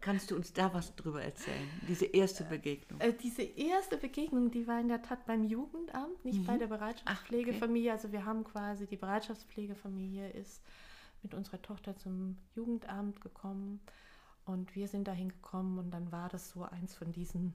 [0.00, 1.68] Kannst du uns da was drüber erzählen?
[1.88, 3.00] Diese erste Begegnung.
[3.00, 6.46] Äh, diese erste Begegnung, die war in der Tat beim Jugendamt, nicht mhm.
[6.46, 7.90] bei der Bereitschaftspflegefamilie.
[7.90, 7.96] Okay.
[7.96, 10.62] Also wir haben quasi, die Bereitschaftspflegefamilie ist
[11.22, 13.80] mit unserer Tochter zum Jugendamt gekommen
[14.44, 17.54] und wir sind dahin gekommen und dann war das so eins von diesen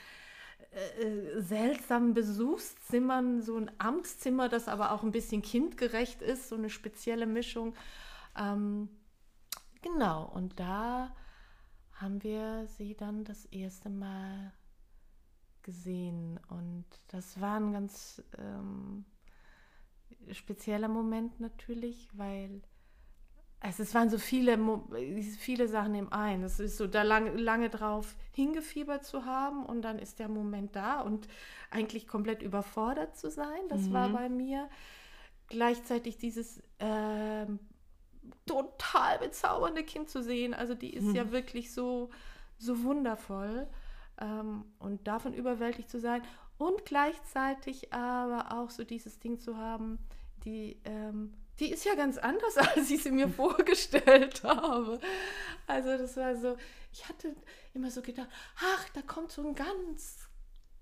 [0.70, 6.54] äh, äh, seltsamen Besuchszimmern, so ein Amtszimmer, das aber auch ein bisschen kindgerecht ist, so
[6.54, 7.74] eine spezielle Mischung.
[8.38, 8.88] Ähm,
[9.82, 11.12] genau, und da
[12.00, 14.52] haben wir sie dann das erste Mal
[15.62, 16.40] gesehen.
[16.48, 19.04] Und das war ein ganz ähm,
[20.32, 22.62] spezieller Moment natürlich, weil
[23.62, 24.58] also es waren so viele,
[25.38, 26.44] viele Sachen im einen.
[26.44, 30.74] Es ist so, da lang, lange drauf hingefiebert zu haben und dann ist der Moment
[30.74, 31.28] da und
[31.70, 33.60] eigentlich komplett überfordert zu sein.
[33.68, 33.92] Das mhm.
[33.92, 34.70] war bei mir.
[35.48, 37.44] Gleichzeitig dieses äh,
[38.46, 40.54] total bezaubernde Kind zu sehen.
[40.54, 41.14] Also die ist mhm.
[41.14, 42.10] ja wirklich so,
[42.58, 43.68] so wundervoll
[44.20, 46.22] ähm, und davon überwältigt zu sein
[46.58, 49.98] und gleichzeitig aber auch so dieses Ding zu haben,
[50.44, 55.00] die, ähm, die ist ja ganz anders, als ich sie mir vorgestellt habe.
[55.66, 56.56] Also das war so,
[56.92, 57.34] ich hatte
[57.72, 58.28] immer so gedacht,
[58.58, 60.29] ach, da kommt so ein ganz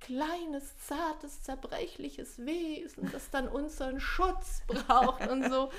[0.00, 5.70] kleines, zartes, zerbrechliches Wesen, das dann unseren Schutz braucht und so.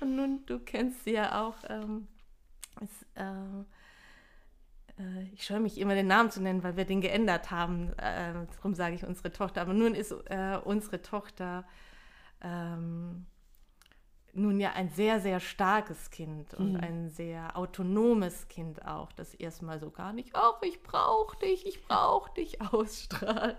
[0.00, 1.56] Und nun, du kennst sie ja auch.
[1.68, 2.08] Ähm,
[2.80, 3.32] es, äh,
[4.98, 7.92] äh, ich scheue mich immer den Namen zu nennen, weil wir den geändert haben.
[7.98, 9.62] Äh, darum sage ich unsere Tochter.
[9.62, 11.66] Aber nun ist äh, unsere Tochter
[12.42, 13.26] ähm,
[14.38, 16.80] nun ja ein sehr, sehr starkes Kind und mhm.
[16.80, 21.84] ein sehr autonomes Kind auch, das erstmal so gar nicht, ach, ich brauche dich, ich
[21.84, 23.56] brauche dich ausstrahlt.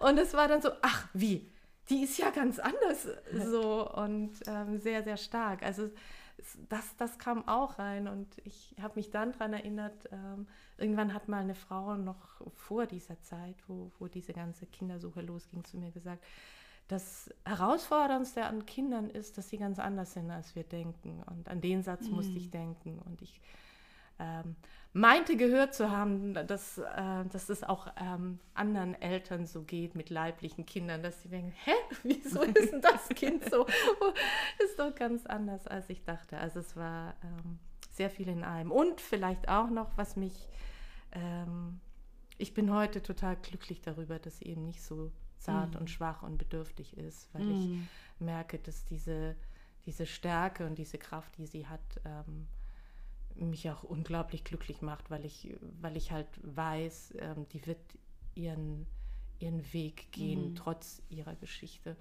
[0.00, 1.50] Und es war dann so, ach, wie?
[1.88, 3.08] Die ist ja ganz anders
[3.50, 5.64] so und ähm, sehr, sehr stark.
[5.64, 5.90] Also
[6.68, 10.46] das, das kam auch rein und ich habe mich dann daran erinnert, ähm,
[10.78, 15.64] irgendwann hat mal eine Frau noch vor dieser Zeit, wo, wo diese ganze Kindersuche losging,
[15.64, 16.24] zu mir gesagt,
[16.90, 21.22] das Herausforderndste an Kindern ist, dass sie ganz anders sind, als wir denken.
[21.22, 22.16] Und an den Satz mhm.
[22.16, 22.98] musste ich denken.
[22.98, 23.40] Und ich
[24.18, 24.56] ähm,
[24.92, 30.10] meinte gehört zu haben, dass, äh, dass es auch ähm, anderen Eltern so geht mit
[30.10, 31.70] leiblichen Kindern, dass sie denken, hä,
[32.02, 33.66] wieso ist denn das Kind so?
[34.64, 36.38] ist doch ganz anders, als ich dachte.
[36.38, 37.60] Also es war ähm,
[37.92, 38.72] sehr viel in einem.
[38.72, 40.48] Und vielleicht auch noch, was mich,
[41.12, 41.78] ähm,
[42.36, 45.80] ich bin heute total glücklich darüber, dass sie eben nicht so zart mhm.
[45.80, 47.54] und schwach und bedürftig ist, weil mhm.
[47.54, 49.36] ich merke, dass diese,
[49.86, 52.46] diese Stärke und diese Kraft, die sie hat, ähm,
[53.34, 57.80] mich auch unglaublich glücklich macht, weil ich, weil ich halt weiß, ähm, die wird
[58.34, 58.86] ihren,
[59.38, 60.54] ihren Weg gehen, mhm.
[60.54, 61.96] trotz ihrer Geschichte.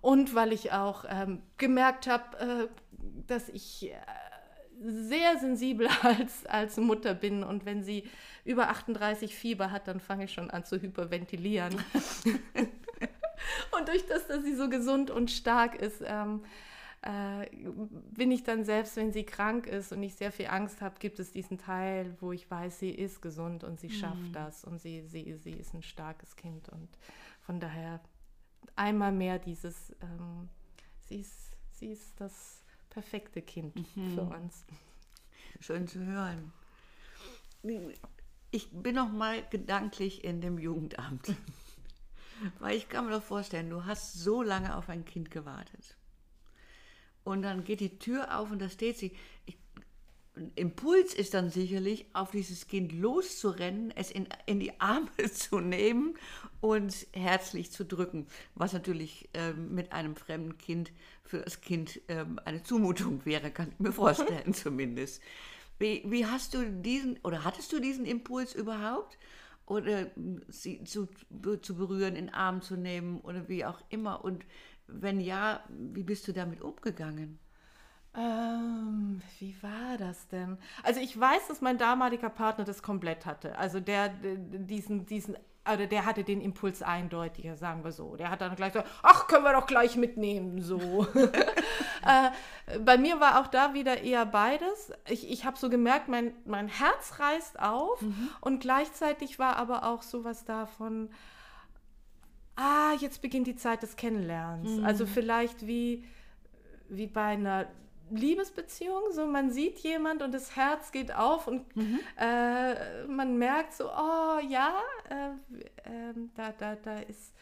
[0.00, 2.68] Und weil ich auch ähm, gemerkt habe, äh,
[3.26, 3.96] dass ich äh,
[4.80, 8.04] sehr sensibel als, als Mutter bin und wenn sie
[8.44, 11.74] über 38 Fieber hat, dann fange ich schon an zu hyperventilieren.
[13.78, 16.42] und durch das, dass sie so gesund und stark ist, ähm,
[17.02, 17.48] äh,
[18.10, 21.20] bin ich dann selbst, wenn sie krank ist und ich sehr viel Angst habe, gibt
[21.20, 24.32] es diesen Teil, wo ich weiß, sie ist gesund und sie schafft mhm.
[24.32, 26.88] das und sie, sie, sie ist ein starkes Kind und
[27.40, 28.00] von daher
[28.74, 30.48] einmal mehr dieses, ähm,
[31.08, 32.57] sie, ist, sie ist das
[32.90, 34.14] perfekte Kind mhm.
[34.14, 34.64] für uns.
[35.60, 36.52] Schön zu hören.
[38.50, 41.34] Ich bin noch mal gedanklich in dem Jugendamt.
[42.60, 45.96] Weil ich kann mir doch vorstellen, du hast so lange auf ein Kind gewartet.
[47.24, 49.12] Und dann geht die Tür auf und da steht sie.
[49.44, 49.58] Ich,
[50.36, 55.58] ein Impuls ist dann sicherlich, auf dieses Kind loszurennen, es in, in die Arme zu
[55.58, 56.16] nehmen
[56.60, 60.92] und herzlich zu drücken, was natürlich ähm, mit einem fremden Kind
[61.28, 65.22] für das Kind ähm, eine Zumutung wäre, kann ich mir vorstellen zumindest.
[65.78, 69.18] Wie, wie hast du diesen, oder hattest du diesen Impuls überhaupt?
[69.66, 70.06] Oder
[70.48, 71.08] sie zu,
[71.60, 74.24] zu berühren, in den Arm zu nehmen oder wie auch immer?
[74.24, 74.44] Und
[74.86, 77.38] wenn ja, wie bist du damit umgegangen?
[78.16, 80.56] Ähm, wie war das denn?
[80.82, 83.58] Also ich weiß, dass mein damaliger Partner das komplett hatte.
[83.58, 85.36] Also der diesen, diesen
[85.72, 88.16] oder der hatte den Impuls eindeutiger, sagen wir so.
[88.16, 91.06] Der hat dann gleich so, ach, können wir doch gleich mitnehmen, so.
[91.14, 94.92] äh, bei mir war auch da wieder eher beides.
[95.08, 98.30] Ich, ich habe so gemerkt, mein, mein Herz reißt auf mhm.
[98.40, 101.10] und gleichzeitig war aber auch sowas davon,
[102.56, 104.78] ah, jetzt beginnt die Zeit des Kennenlernens.
[104.78, 104.84] Mhm.
[104.84, 106.04] Also vielleicht wie,
[106.88, 107.66] wie bei einer
[108.10, 112.00] Liebesbeziehung, so man sieht jemand und das Herz geht auf und mhm.
[112.18, 114.74] äh, man merkt so, oh ja,
[115.08, 117.34] äh, äh, da, da, da ist,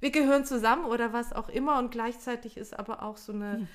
[0.00, 3.68] wir gehören zusammen oder was auch immer und gleichzeitig ist aber auch so eine mhm.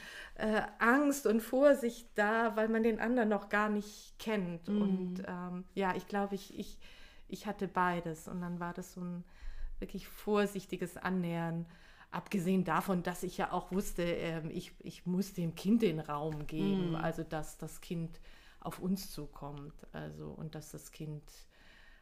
[0.80, 4.68] Angst und Vorsicht da, weil man den anderen noch gar nicht kennt.
[4.68, 4.82] Mhm.
[4.82, 6.80] Und ähm, ja, ich glaube, ich, ich,
[7.28, 9.24] ich hatte beides und dann war das so ein
[9.80, 11.66] wirklich vorsichtiges Annähern
[12.14, 16.46] Abgesehen davon, dass ich ja auch wusste, äh, ich, ich muss dem Kind den Raum
[16.46, 16.96] geben, mhm.
[16.96, 18.20] also dass das Kind
[18.60, 21.24] auf uns zukommt, also und dass das Kind,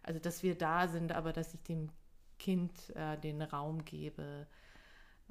[0.03, 1.89] also dass wir da sind, aber dass ich dem
[2.39, 4.47] Kind äh, den Raum gebe,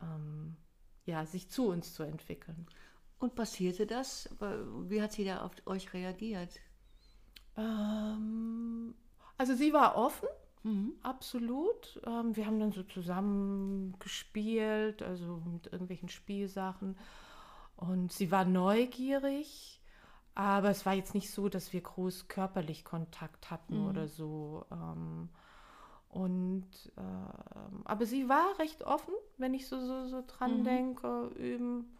[0.00, 0.56] ähm,
[1.04, 2.66] ja, sich zu uns zu entwickeln.
[3.18, 4.30] Und passierte das?
[4.88, 6.58] Wie hat sie da auf euch reagiert?
[7.54, 8.94] Ähm,
[9.36, 10.28] also sie war offen,
[10.62, 10.94] Mhm.
[11.03, 12.01] Absolut.
[12.07, 16.96] Ähm, wir haben dann so zusammen gespielt, also mit irgendwelchen Spielsachen.
[17.77, 19.81] Und sie war neugierig,
[20.35, 23.88] aber es war jetzt nicht so, dass wir groß körperlich Kontakt hatten mhm.
[23.88, 24.66] oder so.
[24.70, 25.31] Ähm,
[26.11, 30.64] und äh, aber sie war recht offen, wenn ich so, so, so dran mhm.
[30.64, 31.96] denke, eben.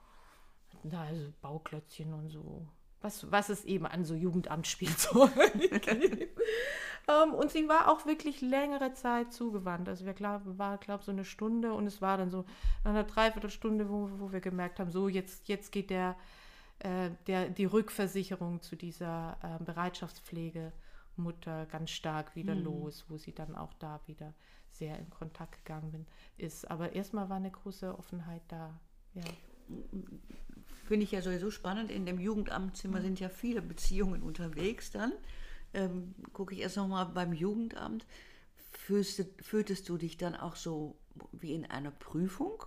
[0.83, 2.67] Na, also Bauklötzchen und so.
[3.03, 5.89] Was, was es eben an so Jugendamtsspielzeug gibt.
[7.09, 9.89] Ähm, und sie war auch wirklich längere Zeit zugewandt.
[9.89, 12.45] Also wir glaub, war, glaube so eine Stunde und es war dann so
[12.85, 16.17] nach einer Dreiviertelstunde, wo, wo wir gemerkt haben, so jetzt, jetzt geht der,
[16.81, 22.65] äh, der, die Rückversicherung zu dieser äh, Bereitschaftspflegemutter ganz stark wieder mhm.
[22.65, 24.35] los, wo sie dann auch da wieder
[24.71, 26.71] sehr in Kontakt gegangen bin, ist.
[26.71, 28.79] Aber erstmal war eine große Offenheit da.
[29.15, 29.25] Ja.
[30.91, 31.91] Finde ich ja sowieso spannend.
[31.91, 33.05] In dem Jugendamtszimmer mhm.
[33.05, 35.13] sind ja viele Beziehungen unterwegs dann
[35.73, 38.07] ähm, gucke ich erst nochmal beim Jugendamt,
[38.73, 40.97] fühlst, fühltest du dich dann auch so
[41.33, 42.65] wie in einer Prüfung?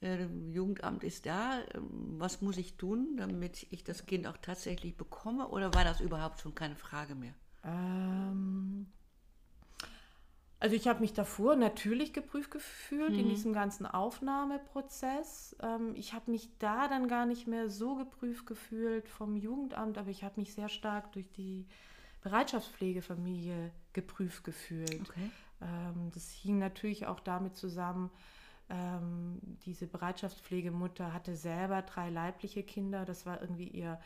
[0.00, 4.96] Äh, Jugendamt ist da, ähm, was muss ich tun, damit ich das Kind auch tatsächlich
[4.96, 5.48] bekomme?
[5.48, 7.34] Oder war das überhaupt schon keine Frage mehr?
[7.64, 8.86] Ähm,
[10.60, 13.18] also ich habe mich davor natürlich geprüft gefühlt mhm.
[13.18, 15.56] in diesem ganzen Aufnahmeprozess.
[15.62, 20.10] Ähm, ich habe mich da dann gar nicht mehr so geprüft gefühlt vom Jugendamt, aber
[20.10, 21.66] ich habe mich sehr stark durch die
[22.22, 25.02] Bereitschaftspflegefamilie geprüft gefühlt.
[25.02, 25.30] Okay.
[25.60, 28.10] Ähm, das hing natürlich auch damit zusammen,
[28.70, 33.04] ähm, diese Bereitschaftspflegemutter hatte selber drei leibliche Kinder.
[33.04, 34.00] Das war irgendwie ihr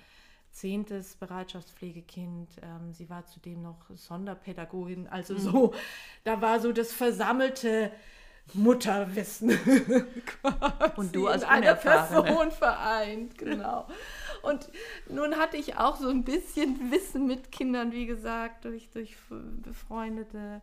[0.50, 2.48] zehntes Bereitschaftspflegekind.
[2.62, 5.06] Ähm, sie war zudem noch Sonderpädagogin.
[5.08, 5.38] Also mhm.
[5.38, 5.74] so,
[6.24, 7.90] da war so das versammelte
[8.54, 9.50] Mutterwissen
[10.96, 13.86] und du als in einer Person vereint, genau.
[14.42, 14.70] Und
[15.08, 19.16] nun hatte ich auch so ein bisschen Wissen mit Kindern, wie gesagt, durch, durch
[19.62, 20.62] befreundete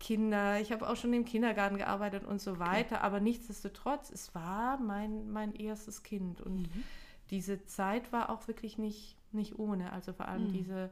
[0.00, 0.60] Kinder.
[0.60, 3.04] Ich habe auch schon im Kindergarten gearbeitet und so weiter, okay.
[3.04, 6.84] aber nichtsdestotrotz, es war mein, mein erstes Kind und mhm.
[7.30, 9.92] Diese Zeit war auch wirklich nicht, nicht ohne.
[9.92, 10.52] Also vor allem mhm.
[10.52, 10.90] diese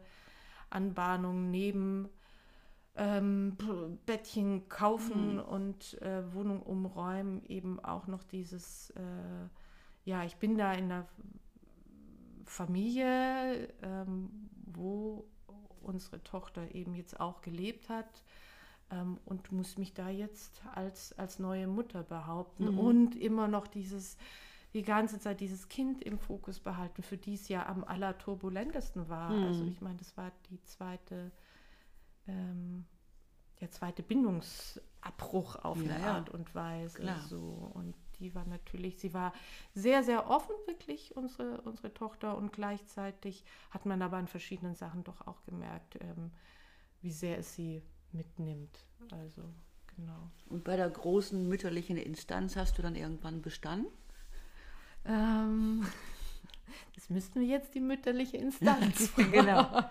[0.71, 2.09] Anbahnung neben
[2.95, 3.57] ähm,
[4.05, 5.41] Bettchen kaufen mhm.
[5.41, 9.49] und äh, Wohnung umräumen, eben auch noch dieses, äh,
[10.05, 11.07] ja, ich bin da in der
[12.45, 15.25] Familie, ähm, wo
[15.81, 18.23] unsere Tochter eben jetzt auch gelebt hat
[18.91, 22.79] ähm, und muss mich da jetzt als, als neue Mutter behaupten mhm.
[22.79, 24.17] und immer noch dieses
[24.73, 29.31] die ganze Zeit dieses Kind im Fokus behalten, für die es ja am allerturbulentesten war.
[29.31, 29.47] Mhm.
[29.47, 31.31] Also ich meine, das war die zweite
[32.27, 32.85] ähm,
[33.63, 36.99] der zweite Bindungsabbruch auf ja, eine Art und Weise.
[36.99, 37.21] Klar.
[37.29, 37.71] So.
[37.75, 39.33] Und die war natürlich, sie war
[39.73, 42.37] sehr, sehr offen, wirklich, unsere, unsere Tochter.
[42.37, 46.33] Und gleichzeitig hat man aber an verschiedenen Sachen doch auch gemerkt, ähm,
[47.03, 48.85] wie sehr es sie mitnimmt.
[49.13, 49.43] Also,
[49.97, 50.29] genau.
[50.49, 53.93] Und bei der großen mütterlichen Instanz hast du dann irgendwann bestanden?
[55.07, 55.87] Ähm,
[56.95, 59.33] Das müssten wir jetzt die mütterliche Instanz fragen.
[59.33, 59.83] genau.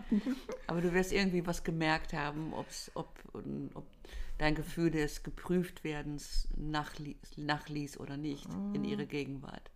[0.67, 3.09] Aber du wirst irgendwie was gemerkt haben, ob's, ob,
[3.73, 3.85] ob
[4.37, 9.69] dein Gefühl des Geprüftwerdens nachließ, nachließ oder nicht in ihre Gegenwart.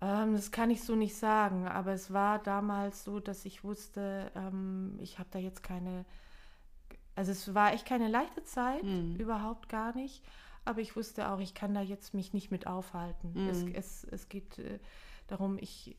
[0.00, 4.30] Ähm, das kann ich so nicht sagen, aber es war damals so, dass ich wusste,
[4.34, 6.04] ähm, ich habe da jetzt keine,
[7.14, 9.16] also es war echt keine leichte Zeit, Mhm.
[9.16, 10.22] überhaupt gar nicht.
[10.66, 13.32] Aber ich wusste auch, ich kann da jetzt mich nicht mit aufhalten.
[13.34, 13.48] Mhm.
[13.48, 14.78] Es, es, es geht äh,
[15.28, 15.96] darum, ich,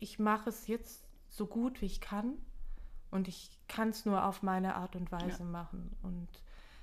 [0.00, 2.32] ich mache es jetzt so gut wie ich kann
[3.10, 5.94] und ich kann es nur auf meine Art und Weise machen.
[6.02, 6.28] Und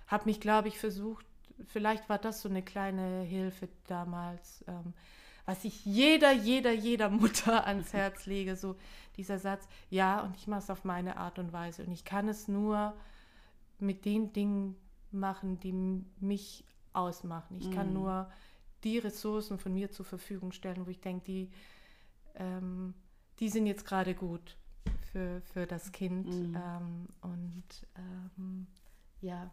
[0.08, 1.26] habe mich, glaube ich, versucht,
[1.66, 4.94] vielleicht war das so eine kleine Hilfe damals, ähm,
[5.46, 8.76] was ich jeder, jeder, jeder Mutter ans Herz lege, so
[9.18, 11.84] dieser Satz, ja, und ich mache es auf meine Art und Weise.
[11.84, 12.94] Und ich kann es nur
[13.80, 14.76] mit den Dingen
[15.12, 15.74] machen, die
[16.20, 17.58] mich ausmachen.
[17.58, 18.30] Ich kann nur
[18.84, 21.52] die Ressourcen von mir zur Verfügung stellen, wo ich denke, die,
[22.36, 22.94] ähm,
[23.40, 24.58] die sind jetzt gerade gut
[25.12, 26.28] für, für das Kind.
[26.28, 28.68] Ähm, und ähm,
[29.22, 29.52] ja,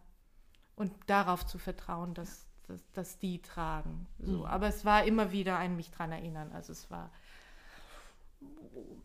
[0.75, 4.07] und darauf zu vertrauen, dass, dass, dass die tragen.
[4.19, 4.45] So.
[4.45, 6.51] Aber es war immer wieder ein mich dran erinnern.
[6.51, 7.11] Also es war,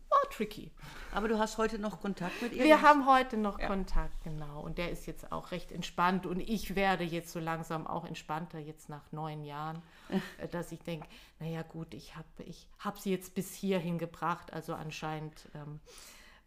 [0.09, 0.71] war tricky.
[1.11, 2.63] Aber du hast heute noch Kontakt mit ihr?
[2.63, 3.67] Wir haben heute noch Ja.
[3.67, 4.61] Kontakt, genau.
[4.61, 6.25] Und der ist jetzt auch recht entspannt.
[6.25, 9.81] Und ich werde jetzt so langsam auch entspannter, jetzt nach neun Jahren,
[10.37, 11.07] äh, dass ich denke,
[11.39, 14.53] naja gut, ich habe ich hab sie jetzt bis hierhin gebracht.
[14.53, 15.79] Also anscheinend ähm,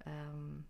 [0.06, 0.64] ähm,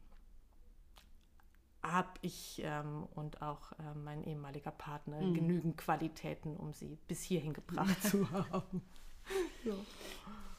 [1.83, 7.55] habe ich ähm, und auch ähm, mein ehemaliger Partner genügend Qualitäten, um sie bis hierhin
[7.55, 8.83] gebracht zu haben.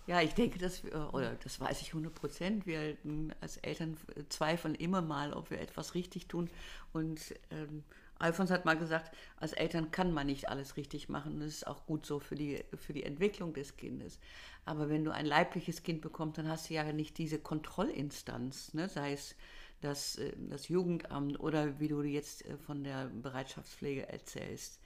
[0.07, 2.97] Ja, ich denke, dass wir, oder das weiß ich 100 Prozent, wir
[3.39, 3.97] als Eltern
[4.29, 6.49] zweifeln immer mal, ob wir etwas richtig tun.
[6.91, 7.83] Und ähm,
[8.21, 11.39] Alfons hat mal gesagt, als Eltern kann man nicht alles richtig machen.
[11.39, 14.19] Das ist auch gut so für die, für die Entwicklung des Kindes.
[14.65, 18.89] Aber wenn du ein leibliches Kind bekommst, dann hast du ja nicht diese Kontrollinstanz, ne?
[18.89, 19.35] sei es
[19.81, 24.79] das, äh, das Jugendamt oder wie du jetzt äh, von der Bereitschaftspflege erzählst.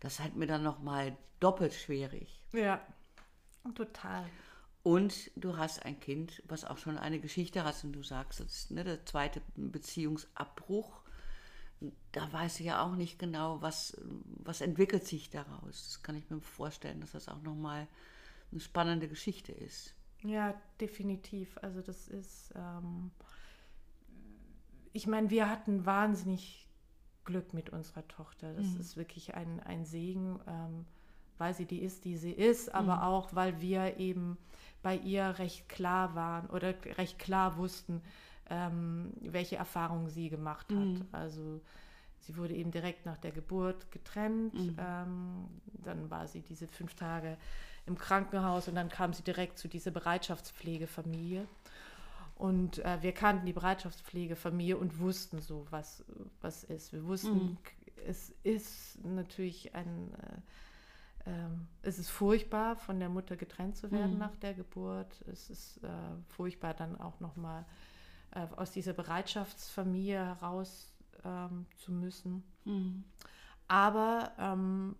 [0.00, 2.40] Das halt mir dann nochmal doppelt schwierig.
[2.52, 2.84] Ja,
[3.74, 4.24] total.
[4.82, 8.46] Und du hast ein Kind, was auch schon eine Geschichte hat und du sagst, das
[8.46, 11.02] ist ne, der zweite Beziehungsabbruch.
[12.12, 13.96] Da weiß ich ja auch nicht genau, was,
[14.42, 15.84] was entwickelt sich daraus.
[15.86, 17.88] Das kann ich mir vorstellen, dass das auch nochmal
[18.50, 19.94] eine spannende Geschichte ist.
[20.22, 21.58] Ja, definitiv.
[21.62, 23.10] Also das ist, ähm,
[24.92, 26.66] ich meine, wir hatten wahnsinnig
[27.24, 28.54] Glück mit unserer Tochter.
[28.54, 30.86] Das ist wirklich ein, ein Segen, ähm,
[31.40, 34.36] weil sie die ist, die sie ist, aber auch, weil wir eben
[34.82, 38.02] bei ihr recht klar waren oder recht klar wussten,
[38.48, 41.06] ähm, welche Erfahrungen sie gemacht hat.
[41.12, 41.60] Also
[42.20, 44.54] sie wurde eben direkt nach der Geburt getrennt.
[44.78, 45.46] Ähm,
[45.84, 47.36] dann war sie diese fünf Tage
[47.86, 51.46] im Krankenhaus und dann kam sie direkt zu dieser Bereitschaftspflegefamilie.
[52.36, 56.04] Und äh, wir kannten die Bereitschaftspflegefamilie und wussten so, was,
[56.40, 56.92] was ist.
[56.92, 57.58] Wir wussten,
[58.06, 60.40] es ist natürlich ein, äh,
[61.26, 65.22] ähm, es ist furchtbar, von der Mutter getrennt zu werden nach der Geburt.
[65.30, 65.88] Es ist äh,
[66.28, 67.64] furchtbar, dann auch nochmal
[68.32, 70.92] äh, aus dieser Bereitschaftsfamilie heraus
[71.24, 72.42] ähm, zu müssen.
[73.68, 74.96] Aber ähm,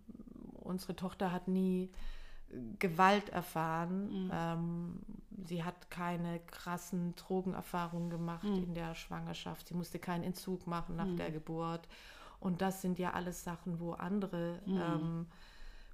[0.55, 1.91] unsere Tochter hat nie
[2.79, 4.31] Gewalt erfahren.
[4.33, 5.01] Ähm,
[5.45, 9.69] sie hat keine krassen Drogenerfahrungen gemacht in der Schwangerschaft.
[9.69, 11.89] Sie musste keinen Entzug machen nach der Geburt.
[12.41, 15.27] Und das sind ja alles Sachen, wo andere ähm,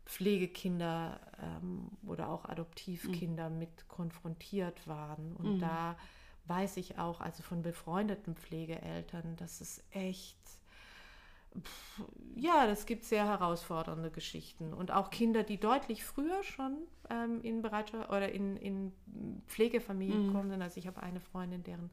[0.07, 5.35] Pflegekinder ähm, oder auch Adoptivkinder mit konfrontiert waren.
[5.37, 5.97] Und da
[6.47, 10.39] weiß ich auch, also von befreundeten Pflegeeltern, dass es echt
[11.61, 12.05] pf,
[12.37, 14.73] ja, das gibt sehr herausfordernde Geschichten.
[14.73, 16.77] Und auch Kinder, die deutlich früher schon
[17.11, 18.93] ähm, in Bereitschaft oder in, in
[19.47, 20.63] Pflegefamilien gekommen sind.
[20.63, 21.91] Also ich habe eine Freundin, deren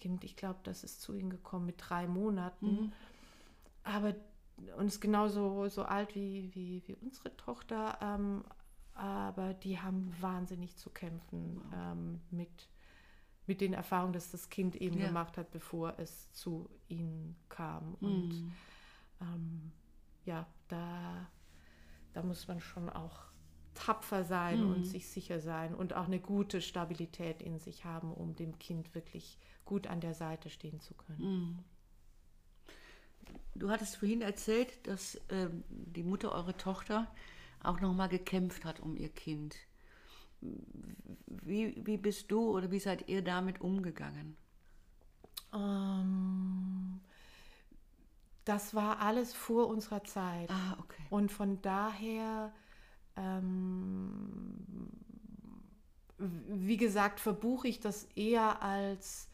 [0.00, 2.92] Kind, ich glaube, das ist zu ihnen gekommen mit drei Monaten.
[3.84, 4.14] Aber
[4.76, 7.98] und ist genauso so alt wie, wie, wie unsere Tochter.
[8.00, 8.44] Ähm,
[8.94, 12.68] aber die haben wahnsinnig zu kämpfen ähm, mit,
[13.46, 15.06] mit den Erfahrungen, dass das Kind eben Ja.
[15.06, 17.94] gemacht hat, bevor es zu ihnen kam.
[18.00, 18.44] Und
[19.20, 19.72] ähm,
[20.24, 21.28] ja, da,
[22.12, 23.20] da muss man schon auch
[23.74, 28.34] tapfer sein und sich sicher sein und auch eine gute Stabilität in sich haben, um
[28.34, 31.24] dem Kind wirklich gut an der Seite stehen zu können.
[33.54, 37.10] Du hattest vorhin erzählt, dass ähm, die Mutter, eure Tochter,
[37.62, 39.56] auch nochmal gekämpft hat um ihr Kind.
[41.26, 44.36] Wie, wie bist du oder wie seid ihr damit umgegangen?
[45.52, 47.00] Ähm,
[48.44, 50.50] das war alles vor unserer Zeit.
[50.50, 51.02] Ah, okay.
[51.10, 52.52] Und von daher
[53.16, 54.90] ähm,
[56.20, 59.28] wie gesagt, verbuche ich das eher als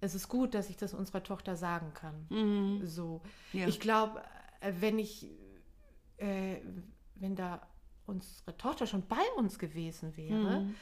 [0.00, 2.26] es ist gut, dass ich das unserer Tochter sagen kann.
[2.30, 2.86] Mhm.
[2.86, 3.22] So.
[3.52, 3.66] Ja.
[3.68, 4.22] Ich glaube,
[4.60, 5.26] äh, wenn ich,
[6.16, 6.56] äh,
[7.16, 7.66] wenn da
[8.06, 10.74] unsere Tochter schon bei uns gewesen wäre, Mhm.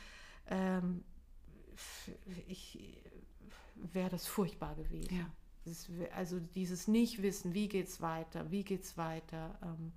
[0.47, 1.05] ähm,
[2.47, 3.03] ich
[3.75, 5.14] wäre das furchtbar gewesen.
[5.14, 5.27] Ja.
[5.64, 9.93] Das also dieses Nicht-Wissen, wie geht's weiter, wie geht's weiter, ähm,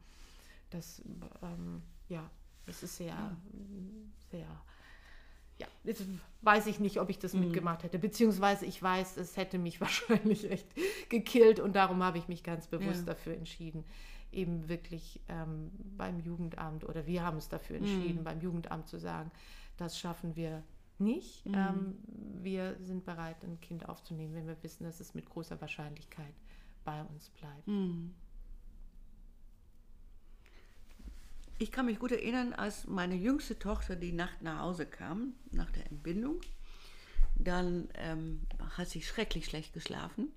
[0.69, 1.01] das,
[1.41, 2.29] ähm, ja,
[2.65, 3.37] das ist sehr,
[4.29, 4.47] sehr,
[5.59, 6.03] ja, jetzt
[6.41, 10.49] weiß ich nicht, ob ich das mitgemacht hätte, beziehungsweise ich weiß, es hätte mich wahrscheinlich
[10.49, 10.67] echt
[11.09, 13.13] gekillt und darum habe ich mich ganz bewusst Ja.
[13.13, 13.83] dafür entschieden,
[14.31, 19.29] eben wirklich ähm, beim Jugendamt oder wir haben es dafür entschieden, beim Jugendamt zu sagen,
[19.77, 20.63] das schaffen wir
[20.99, 21.45] nicht.
[21.47, 21.97] Ähm,
[22.41, 26.33] wir sind bereit, ein Kind aufzunehmen, wenn wir wissen, dass es mit großer Wahrscheinlichkeit
[26.85, 27.67] bei uns bleibt.
[31.61, 35.69] Ich kann mich gut erinnern, als meine jüngste Tochter die Nacht nach Hause kam, nach
[35.69, 36.41] der Entbindung,
[37.35, 40.31] dann ähm, hat sie schrecklich schlecht geschlafen,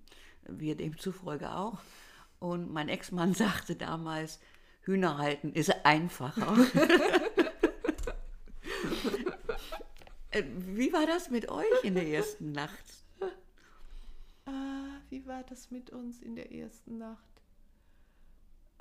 [0.47, 1.79] wir demzufolge auch.
[2.41, 4.39] Und mein Ex-Mann sagte damals,
[4.83, 6.59] Hühner halten ist einfacher.
[10.31, 13.05] Äh, Wie war das mit euch in der ersten Nacht?
[14.47, 17.41] Ah, wie war das mit uns in der ersten Nacht?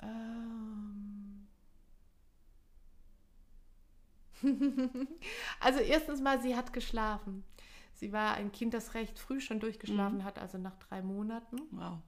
[0.02, 1.43] Ähm.
[5.60, 7.44] also erstens mal, sie hat geschlafen.
[7.94, 11.58] Sie war ein Kind, das recht früh schon durchgeschlafen hat, also nach drei Monaten.
[11.70, 11.98] Wow.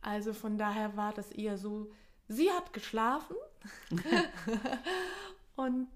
[0.00, 1.92] Also von daher war das eher so,
[2.28, 3.36] sie hat geschlafen
[5.56, 5.88] und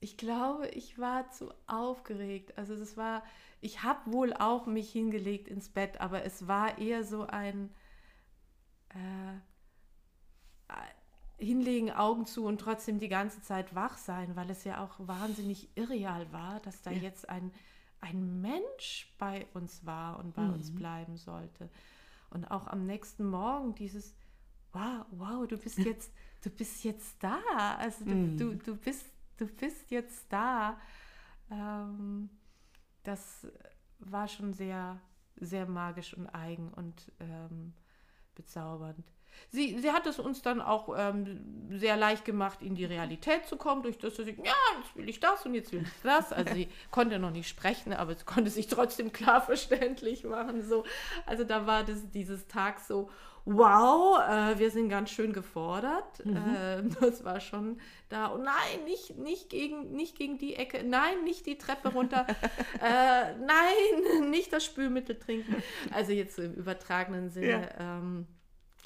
[0.00, 2.56] ich glaube, ich war zu aufgeregt.
[2.56, 3.24] Also es war,
[3.60, 7.74] ich habe wohl auch mich hingelegt ins Bett, aber es war eher so ein
[8.90, 9.38] äh,
[11.38, 15.68] Hinlegen, Augen zu und trotzdem die ganze Zeit wach sein, weil es ja auch wahnsinnig
[15.76, 16.98] irreal war, dass da Ja.
[16.98, 17.52] jetzt ein,
[18.00, 21.70] ein Mensch bei uns war und bei uns bleiben sollte.
[22.30, 24.14] Und auch am nächsten Morgen dieses,
[24.72, 26.12] wow, wow, du bist jetzt,
[26.42, 27.38] du bist jetzt da.
[27.78, 30.78] Also du, du, du bist, du bist jetzt da.
[31.50, 32.28] Ähm,
[33.04, 33.46] das
[34.00, 35.00] war schon sehr,
[35.36, 37.72] sehr magisch und eigen und ähm,
[38.34, 39.04] bezaubernd.
[39.50, 43.56] Sie, sie hat es uns dann auch ähm, sehr leicht gemacht, in die Realität zu
[43.56, 46.32] kommen, durch das sie, ja, jetzt will ich das und jetzt will ich das.
[46.32, 50.62] Also sie konnte noch nicht sprechen, aber sie konnte sich trotzdem klar verständlich machen.
[50.62, 50.84] So.
[51.24, 53.08] Also da war das, dieses Tag so,
[53.48, 56.20] wow, äh, wir sind ganz schön gefordert.
[56.20, 58.26] Äh, das war schon da.
[58.26, 62.26] Und nein, nicht, nicht, gegen, nicht gegen die Ecke, nein, nicht die Treppe runter,
[62.82, 65.62] äh, nein, nicht das Spülmittel trinken.
[65.90, 67.70] Also jetzt im übertragenen Sinne.
[67.78, 68.26] Ähm,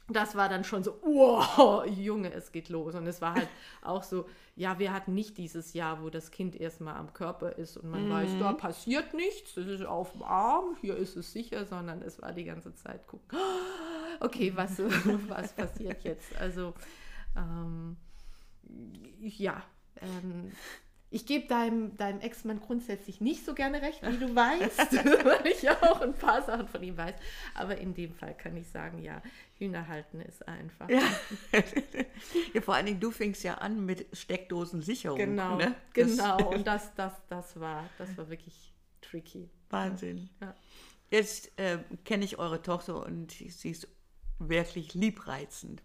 [0.09, 2.95] das war dann schon so, wow, Junge, es geht los.
[2.95, 3.49] Und es war halt
[3.83, 4.27] auch so,
[4.57, 8.11] ja, wir hatten nicht dieses Jahr, wo das Kind erstmal am Körper ist und man
[8.11, 12.21] weiß, da passiert nichts, das ist auf dem Arm, hier ist es sicher, sondern es
[12.21, 13.23] war die ganze Zeit, guck,
[14.21, 14.79] okay, was,
[15.29, 16.37] was passiert jetzt?
[16.37, 16.75] Also,
[17.37, 17.97] ähm,
[19.21, 19.63] ja,
[20.01, 20.53] ähm,
[21.13, 24.79] ich gebe deinem, deinem Ex-Mann grundsätzlich nicht so gerne recht, wie du weißt,
[25.25, 27.15] weil ich ja auch ein paar Sachen von ihm weiß.
[27.55, 29.23] Aber in dem Fall kann ich sagen, ja,
[29.59, 30.89] Hühner halten ist einfach.
[30.89, 31.03] Ja.
[32.55, 35.19] ja, vor allen Dingen, du fingst ja an mit Steckdosensicherung.
[35.19, 35.75] Genau, ne?
[35.93, 36.51] genau.
[36.51, 39.51] Und das, das, das war, das war wirklich tricky.
[39.69, 40.31] Wahnsinn.
[40.41, 40.55] Ja.
[41.11, 43.87] Jetzt äh, kenne ich eure Tochter und sie ist
[44.39, 45.83] wirklich liebreizend.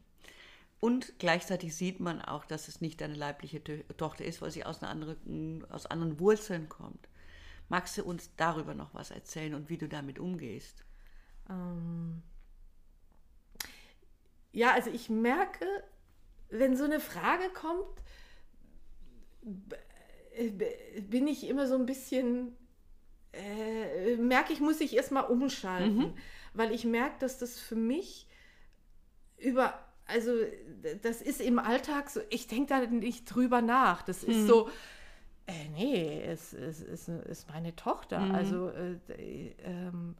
[0.79, 3.63] Und gleichzeitig sieht man auch, dass es nicht deine leibliche
[3.97, 7.09] Tochter ist, weil sie aus, einer anderen, aus anderen Wurzeln kommt.
[7.69, 10.85] Magst du uns darüber noch was erzählen und wie du damit umgehst?
[11.49, 12.21] Ähm,
[14.51, 15.65] ja, also ich merke,
[16.49, 18.01] wenn so eine Frage kommt,
[21.09, 22.55] bin ich immer so ein bisschen,
[23.33, 26.13] äh, merke ich, muss ich erstmal umschalten,
[26.53, 28.27] weil ich merke, dass das für mich
[29.37, 30.31] über, also
[31.01, 34.01] das ist im Alltag so, ich denke da nicht drüber nach.
[34.01, 34.69] Das ist so,
[35.47, 38.19] äh, nee, es, es, es ist meine Tochter.
[38.33, 38.97] Also äh,
[39.63, 40.15] ähm,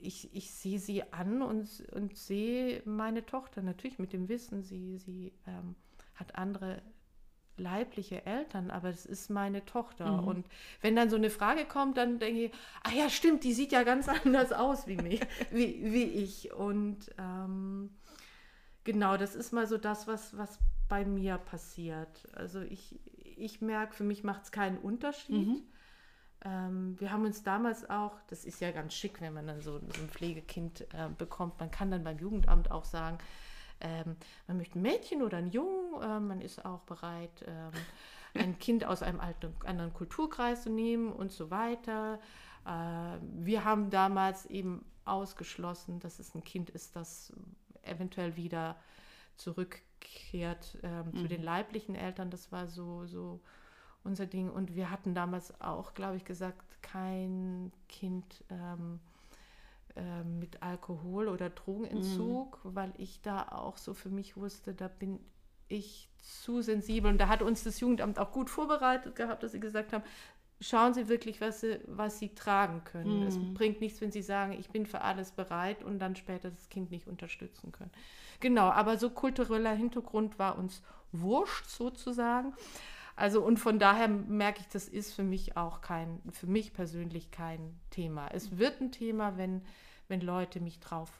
[0.00, 4.98] ich, ich sehe sie an und, und sehe meine Tochter natürlich mit dem Wissen, sie,
[4.98, 5.74] sie ähm,
[6.14, 6.82] hat andere
[7.56, 10.22] leibliche Eltern, aber es ist meine Tochter.
[10.22, 10.46] Und
[10.80, 12.52] wenn dann so eine Frage kommt, dann denke ich,
[12.84, 15.20] ah ja, stimmt, die sieht ja ganz anders aus wie mich,
[15.50, 16.52] wie, wie ich.
[16.52, 17.90] Und ähm,
[18.88, 20.58] genau, das ist mal so das, was, was
[20.88, 22.26] bei mir passiert.
[22.32, 22.98] Also ich,
[23.36, 25.46] ich merke, für mich macht es keinen Unterschied.
[26.42, 29.72] Ähm, wir haben uns damals auch, das ist ja ganz schick, wenn man dann so,
[29.72, 33.18] so ein Pflegekind äh, bekommt, man kann dann beim Jugendamt auch sagen,
[33.82, 34.16] ähm,
[34.46, 37.72] man möchte ein Mädchen oder einen Jungen, äh, man ist auch bereit, ähm,
[38.40, 42.20] ein Kind aus einem alten, anderen Kulturkreis zu nehmen und so weiter.
[42.64, 47.34] Äh, wir haben damals eben ausgeschlossen, dass es ein Kind ist, das
[47.88, 48.76] eventuell wieder
[49.36, 51.16] zurückkehrt ähm, mhm.
[51.16, 52.30] zu den leiblichen Eltern.
[52.30, 53.40] Das war so, so
[54.04, 54.50] unser Ding.
[54.50, 59.00] Und wir hatten damals auch, glaube ich, gesagt, kein Kind ähm,
[59.96, 62.74] äh, mit Alkohol oder Drogenentzug, mhm.
[62.74, 65.18] weil ich da auch so für mich wusste, da bin
[65.68, 67.10] ich zu sensibel.
[67.10, 70.04] Und da hat uns das Jugendamt auch gut vorbereitet gehabt, dass sie gesagt haben,
[70.60, 73.20] schauen Sie wirklich, was Sie, was Sie tragen können.
[73.20, 73.26] Mhm.
[73.26, 76.68] Es bringt nichts, wenn Sie sagen, ich bin für alles bereit und dann später das
[76.68, 77.90] Kind nicht unterstützen können.
[78.40, 80.82] Genau, aber so kultureller Hintergrund war uns
[81.12, 82.54] wurscht sozusagen.
[83.16, 87.30] Also und von daher merke ich, das ist für mich auch kein, für mich persönlich
[87.30, 88.28] kein Thema.
[88.28, 89.62] Es wird ein Thema, wenn,
[90.06, 91.10] wenn Leute mich drauf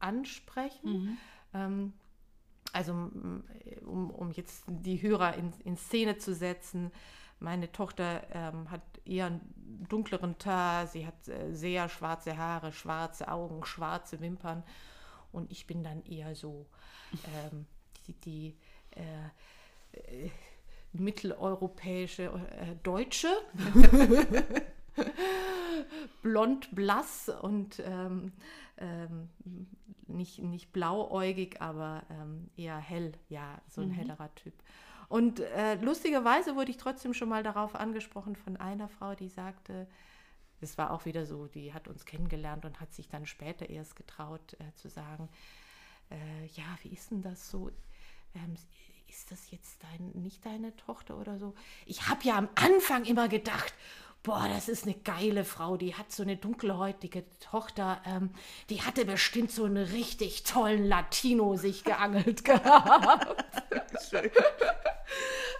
[0.00, 0.90] ansprechen.
[0.90, 1.16] Mhm.
[1.54, 1.92] Ähm,
[2.72, 6.90] also um, um jetzt die Hörer in, in Szene zu setzen,
[7.40, 13.28] meine Tochter ähm, hat eher einen dunkleren Teint, sie hat äh, sehr schwarze Haare, schwarze
[13.28, 14.62] Augen, schwarze Wimpern
[15.32, 16.66] und ich bin dann eher so
[17.12, 17.66] ähm,
[18.06, 18.56] die, die
[18.90, 19.02] äh,
[19.92, 20.30] äh,
[20.92, 23.28] mitteleuropäische äh, Deutsche.
[26.22, 28.32] Blond, blass und ähm,
[28.78, 29.28] ähm,
[30.08, 33.92] nicht, nicht blauäugig, aber ähm, eher hell, ja, so ein mhm.
[33.92, 34.54] hellerer Typ.
[35.08, 39.86] Und äh, lustigerweise wurde ich trotzdem schon mal darauf angesprochen von einer Frau, die sagte,
[40.60, 43.96] das war auch wieder so, die hat uns kennengelernt und hat sich dann später erst
[43.96, 45.28] getraut äh, zu sagen,
[46.10, 47.70] äh, ja, wie ist denn das so?
[48.34, 48.54] Ähm,
[49.08, 51.54] ist das jetzt dein, nicht deine Tochter oder so?
[51.86, 53.72] Ich habe ja am Anfang immer gedacht,
[54.22, 58.30] boah, das ist eine geile Frau, die hat so eine dunkelhäutige Tochter, ähm,
[58.68, 63.44] die hatte bestimmt so einen richtig tollen Latino sich geangelt gehabt.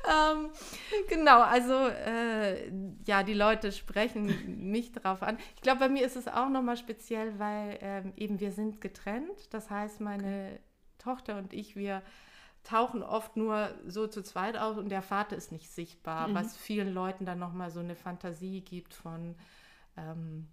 [0.06, 0.50] ähm,
[1.08, 2.70] genau, also äh,
[3.06, 5.38] ja, die Leute sprechen mich darauf an.
[5.54, 9.52] Ich glaube, bei mir ist es auch nochmal speziell, weil ähm, eben wir sind getrennt.
[9.52, 10.58] Das heißt, meine
[10.98, 12.02] Tochter und ich, wir
[12.68, 16.34] tauchen oft nur so zu zweit auf und der Vater ist nicht sichtbar, mhm.
[16.34, 19.34] was vielen Leuten dann nochmal so eine Fantasie gibt von,
[19.96, 20.48] ähm,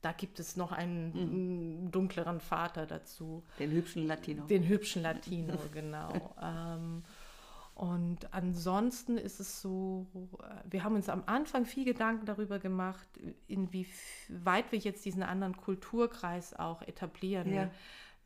[0.00, 1.90] da gibt es noch einen mhm.
[1.90, 3.42] dunkleren Vater dazu.
[3.58, 4.44] Den hübschen Latino.
[4.46, 6.36] Den hübschen Latino, genau.
[6.40, 7.02] ähm,
[7.74, 10.06] und ansonsten ist es so,
[10.64, 13.08] wir haben uns am Anfang viel Gedanken darüber gemacht,
[13.48, 17.52] inwieweit wir jetzt diesen anderen Kulturkreis auch etablieren.
[17.52, 17.70] Ja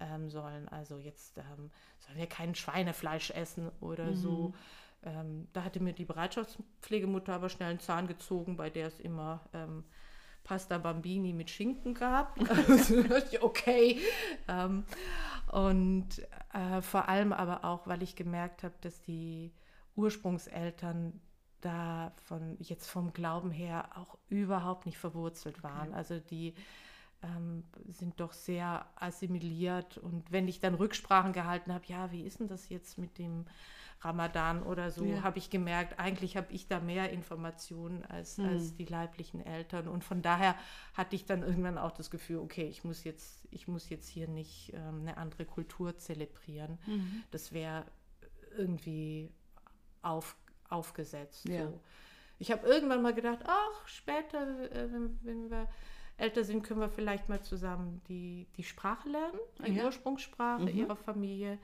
[0.00, 0.68] ähm, sollen.
[0.68, 1.70] Also jetzt ähm,
[2.06, 4.16] sollen wir kein Schweinefleisch essen oder mhm.
[4.16, 4.54] so.
[5.02, 9.40] Ähm, da hatte mir die Bereitschaftspflegemutter aber schnell einen Zahn gezogen, bei der es immer
[9.52, 9.84] ähm,
[10.42, 12.38] Pasta Bambini mit Schinken gab.
[12.68, 13.04] Also,
[13.40, 14.00] okay.
[14.48, 14.84] Ähm,
[15.52, 16.08] und
[16.52, 19.52] äh, vor allem aber auch, weil ich gemerkt habe, dass die
[19.94, 21.20] Ursprungseltern
[21.60, 25.88] da von jetzt vom Glauben her auch überhaupt nicht verwurzelt waren.
[25.88, 25.96] Okay.
[25.96, 26.54] Also die
[27.22, 29.98] ähm, sind doch sehr assimiliert.
[29.98, 33.46] Und wenn ich dann Rücksprachen gehalten habe, ja, wie ist denn das jetzt mit dem
[34.02, 35.22] Ramadan oder so, ja.
[35.22, 38.48] habe ich gemerkt, eigentlich habe ich da mehr Informationen als, mhm.
[38.48, 39.88] als die leiblichen Eltern.
[39.88, 40.54] Und von daher
[40.94, 44.28] hatte ich dann irgendwann auch das Gefühl, okay, ich muss jetzt, ich muss jetzt hier
[44.28, 46.78] nicht ähm, eine andere Kultur zelebrieren.
[46.86, 47.24] Mhm.
[47.30, 47.84] Das wäre
[48.56, 49.32] irgendwie
[50.02, 50.36] auf,
[50.68, 51.48] aufgesetzt.
[51.48, 51.66] Ja.
[51.66, 51.80] So.
[52.38, 55.68] Ich habe irgendwann mal gedacht, ach, später, äh, wenn, wenn wir
[56.16, 59.84] älter sind, können wir vielleicht mal zusammen die, die Sprache lernen, die ja.
[59.84, 60.68] Ursprungssprache mhm.
[60.68, 61.58] ihrer Familie,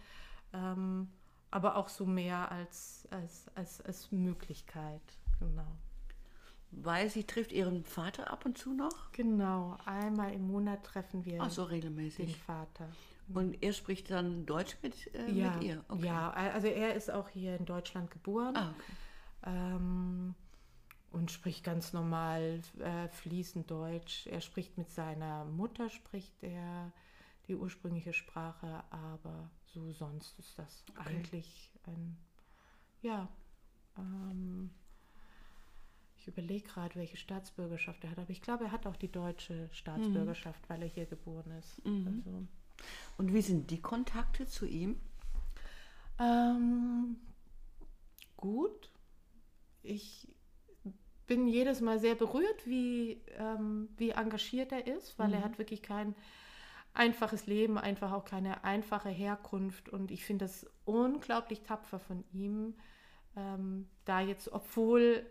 [0.52, 1.08] ähm,
[1.50, 5.02] aber auch so mehr als, als, als, als Möglichkeit,
[5.38, 5.76] genau.
[6.70, 9.12] Weil sie trifft ihren Vater ab und zu noch?
[9.12, 12.26] Genau, einmal im Monat treffen wir Ach so, regelmäßig.
[12.26, 12.88] den Vater.
[13.34, 15.84] Und er spricht dann Deutsch mit, äh, ja, mit ihr?
[15.88, 16.06] Okay.
[16.06, 18.56] Ja, also er ist auch hier in Deutschland geboren.
[18.56, 18.92] Ah, okay.
[19.44, 20.34] Ähm,
[21.12, 24.26] und spricht ganz normal äh, fließend Deutsch.
[24.26, 26.92] Er spricht mit seiner Mutter, spricht er
[27.48, 31.08] die ursprüngliche Sprache, aber so sonst ist das okay.
[31.08, 32.16] eigentlich ein,
[33.02, 33.28] ja,
[33.98, 34.70] ähm,
[36.18, 39.68] ich überlege gerade, welche Staatsbürgerschaft er hat, aber ich glaube, er hat auch die deutsche
[39.72, 40.68] Staatsbürgerschaft, mhm.
[40.68, 41.84] weil er hier geboren ist.
[41.84, 42.06] Mhm.
[42.06, 42.46] Also,
[43.18, 45.00] Und wie sind die Kontakte zu ihm?
[46.18, 47.16] Ähm,
[48.36, 48.90] gut.
[49.82, 50.28] Ich
[51.32, 55.34] bin jedes Mal sehr berührt, wie, ähm, wie engagiert er ist, weil mhm.
[55.34, 56.14] er hat wirklich kein
[56.92, 59.88] einfaches Leben, einfach auch keine einfache Herkunft.
[59.88, 62.74] Und ich finde das unglaublich tapfer von ihm,
[63.34, 65.24] ähm, da jetzt, obwohl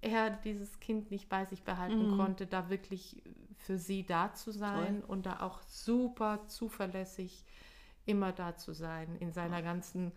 [0.00, 2.16] er dieses Kind nicht bei sich behalten mhm.
[2.16, 3.22] konnte, da wirklich
[3.58, 5.10] für sie da zu sein Toll.
[5.10, 7.44] und da auch super zuverlässig
[8.06, 10.12] immer da zu sein, in seiner ganzen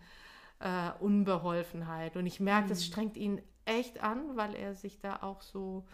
[0.60, 2.16] äh, Unbeholfenheit.
[2.16, 5.86] Und ich merke, das strengt ihn echt an, weil er sich da auch so,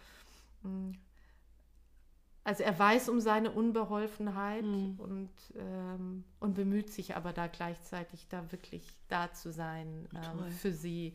[0.63, 0.99] hm,
[2.45, 4.99] also er weiß um seine Unbeholfenheit Mhm.
[4.99, 10.73] und, ähm, und bemüht sich aber da gleichzeitig da wirklich da zu sein ähm, für
[10.73, 11.15] sie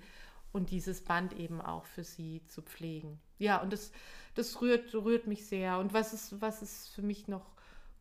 [0.54, 3.20] und dieses Band eben auch für sie zu pflegen.
[3.40, 3.92] Ja, und das,
[4.36, 5.80] das rührt, rührt mich sehr.
[5.80, 7.46] Und was es, was es für mich noch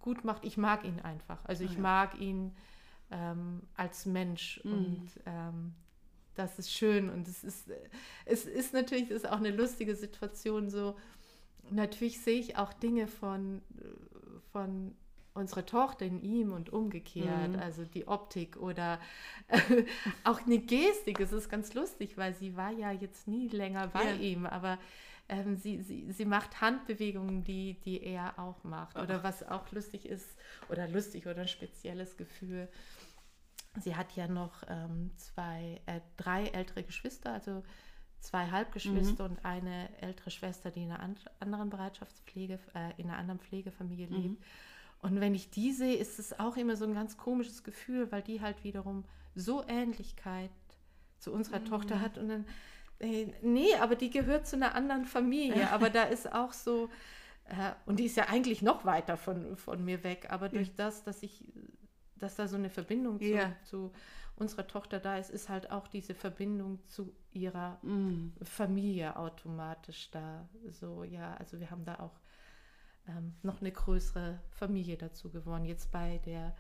[0.01, 1.45] gut macht, ich mag ihn einfach.
[1.45, 1.83] Also ich Ah ja.
[1.83, 2.57] mag ihn
[3.11, 4.71] ähm, als Mensch Mhm.
[4.71, 5.75] und ähm,
[6.37, 7.75] das ist schön und es ist, äh,
[8.25, 10.97] es ist natürlich ist auch eine lustige Situation so.
[11.71, 14.95] Natürlich sehe ich auch Dinge von, äh, von
[15.35, 17.61] unserer Tochter in ihm und umgekehrt, Mhm.
[17.61, 19.01] also die Optik oder
[20.25, 21.21] auch eine Gestik.
[21.21, 24.13] Es ist ganz lustig, weil sie war ja jetzt nie länger bei Ja.
[24.13, 24.79] ihm, aber
[25.29, 28.97] ähm, sie, sie, sie macht Handbewegungen, die, die er auch macht.
[28.99, 30.37] Oder was auch lustig ist,
[30.71, 32.69] oder lustig oder ein spezielles Gefühl.
[33.81, 37.63] Sie hat ja noch ähm, zwei, äh, drei ältere Geschwister, also
[38.21, 43.19] zwei Halbgeschwister und eine ältere Schwester, die in einer and- anderen Bereitschaftspflege, äh, in einer
[43.19, 44.43] anderen Pflegefamilie lebt.
[45.03, 48.23] Und wenn ich die sehe, ist es auch immer so ein ganz komisches Gefühl, weil
[48.23, 49.05] die halt wiederum
[49.35, 50.51] so Ähnlichkeit
[51.19, 52.19] zu unserer Tochter hat.
[52.19, 52.47] Und dann,
[52.99, 55.71] äh, nee, aber die gehört zu einer anderen Familie.
[55.71, 56.89] Aber da ist auch so,
[57.45, 60.29] äh, und die ist ja eigentlich noch weiter von, von mir weg.
[60.31, 61.45] Aber durch das, dass ich,
[62.19, 63.53] dass da so eine Verbindung zu, Ja.
[63.65, 63.93] zu
[64.37, 68.33] unserer Tochter da ist, ist halt auch diese Verbindung zu ihrer Mhm.
[68.43, 70.49] Familie automatisch da.
[70.71, 72.19] So, ja, also wir haben da auch
[73.09, 75.65] ähm, noch eine größere Familie dazu gewonnen.
[75.65, 76.55] Jetzt bei der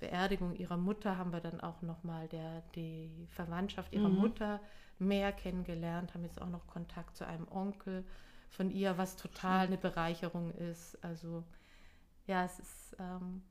[0.00, 2.28] Beerdigung ihrer Mutter haben wir dann auch nochmal
[2.74, 4.16] die Verwandtschaft ihrer Mhm.
[4.16, 4.60] Mutter
[4.98, 8.04] mehr kennengelernt, haben jetzt auch noch Kontakt zu einem Onkel
[8.50, 11.02] von ihr, was total eine Bereicherung ist.
[11.04, 11.44] Also
[12.26, 13.42] ja, es ist, ähm,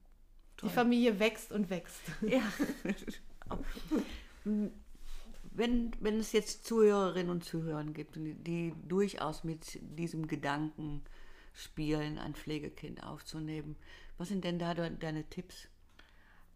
[0.63, 0.75] die Toll.
[0.75, 2.01] Familie wächst und wächst.
[2.21, 2.41] Ja.
[5.51, 11.03] wenn, wenn es jetzt Zuhörerinnen und Zuhörer gibt, die, die durchaus mit diesem Gedanken
[11.53, 13.75] spielen, ein Pflegekind aufzunehmen,
[14.17, 15.67] was sind denn da de- deine Tipps?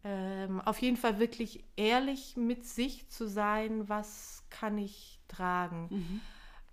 [0.04, 6.22] Ähm, auf jeden Fall wirklich ehrlich mit sich zu sein, was kann ich tragen.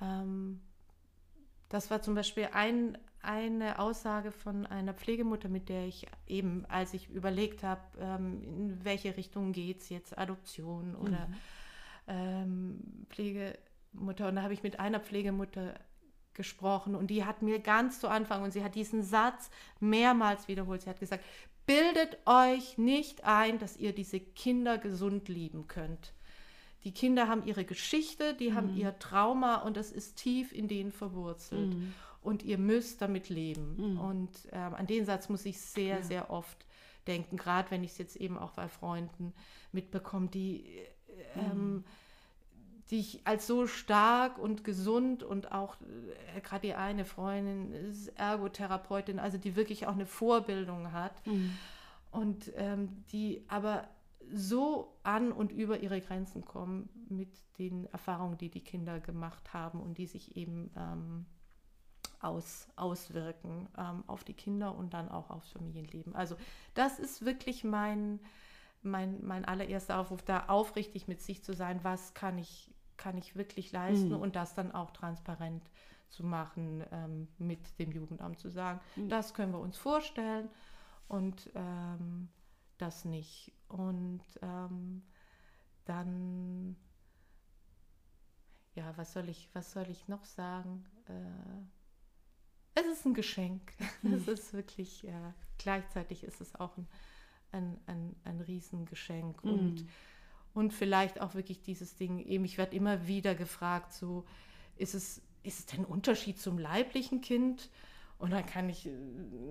[0.00, 0.60] Ähm,
[1.68, 6.94] das war zum Beispiel ein, eine Aussage von einer Pflegemutter, mit der ich eben, als
[6.94, 11.28] ich überlegt habe, ähm, in welche Richtung geht es jetzt, Adoption oder
[12.06, 14.28] ähm, Pflegemutter.
[14.28, 15.74] Und da habe ich mit einer Pflegemutter
[16.34, 19.50] gesprochen und die hat mir ganz zu Anfang, und sie hat diesen Satz
[19.80, 21.24] mehrmals wiederholt, sie hat gesagt,
[21.64, 26.12] bildet euch nicht ein, dass ihr diese Kinder gesund lieben könnt.
[26.82, 30.92] Die Kinder haben ihre Geschichte, die haben ihr Trauma und das ist tief in denen
[30.92, 31.74] verwurzelt.
[32.24, 33.76] Und ihr müsst damit leben.
[33.98, 36.66] Und ähm, an den Satz muss ich sehr, sehr oft
[37.06, 39.32] denken, gerade wenn ich es jetzt eben auch bei Freunden
[39.72, 40.88] mitbekomme, die, äh,
[41.36, 41.84] ähm,
[42.90, 45.76] die ich als so stark und gesund und auch
[46.34, 51.14] äh, gerade die eine Freundin ist Ergotherapeutin, also die wirklich auch eine Vorbildung hat.
[52.10, 53.88] Und ähm, die aber
[54.32, 59.80] so an und über ihre Grenzen kommen mit den Erfahrungen, die die Kinder gemacht haben
[59.80, 61.26] und die sich eben ähm,
[62.24, 66.14] aus, auswirken ähm, auf die Kinder und dann auch aufs Familienleben.
[66.14, 66.36] Also
[66.74, 68.20] das ist wirklich mein,
[68.82, 73.36] mein, mein allererster Aufruf, da aufrichtig mit sich zu sein, was kann ich, kann ich
[73.36, 74.20] wirklich leisten Mhm.
[74.20, 75.70] und das dann auch transparent
[76.08, 80.48] zu machen, ähm, mit dem Jugendamt zu sagen, das können wir uns vorstellen
[81.08, 82.28] und ähm,
[82.78, 83.52] das nicht.
[83.68, 85.02] Und ähm,
[85.84, 86.76] dann,
[88.74, 90.84] ja, was soll ich, was soll ich noch sagen?
[91.08, 91.64] Äh,
[92.74, 93.72] es ist ein Geschenk.
[94.02, 96.88] Es ist wirklich, ja, gleichzeitig ist es auch ein,
[97.52, 99.42] ein, ein, ein Riesengeschenk.
[99.44, 99.86] Und,
[100.54, 104.24] und vielleicht auch wirklich dieses Ding, eben, ich werde immer wieder gefragt, so,
[104.76, 107.70] ist es, ist es denn ein Unterschied zum leiblichen Kind?
[108.18, 108.90] Und dann kann ich, äh,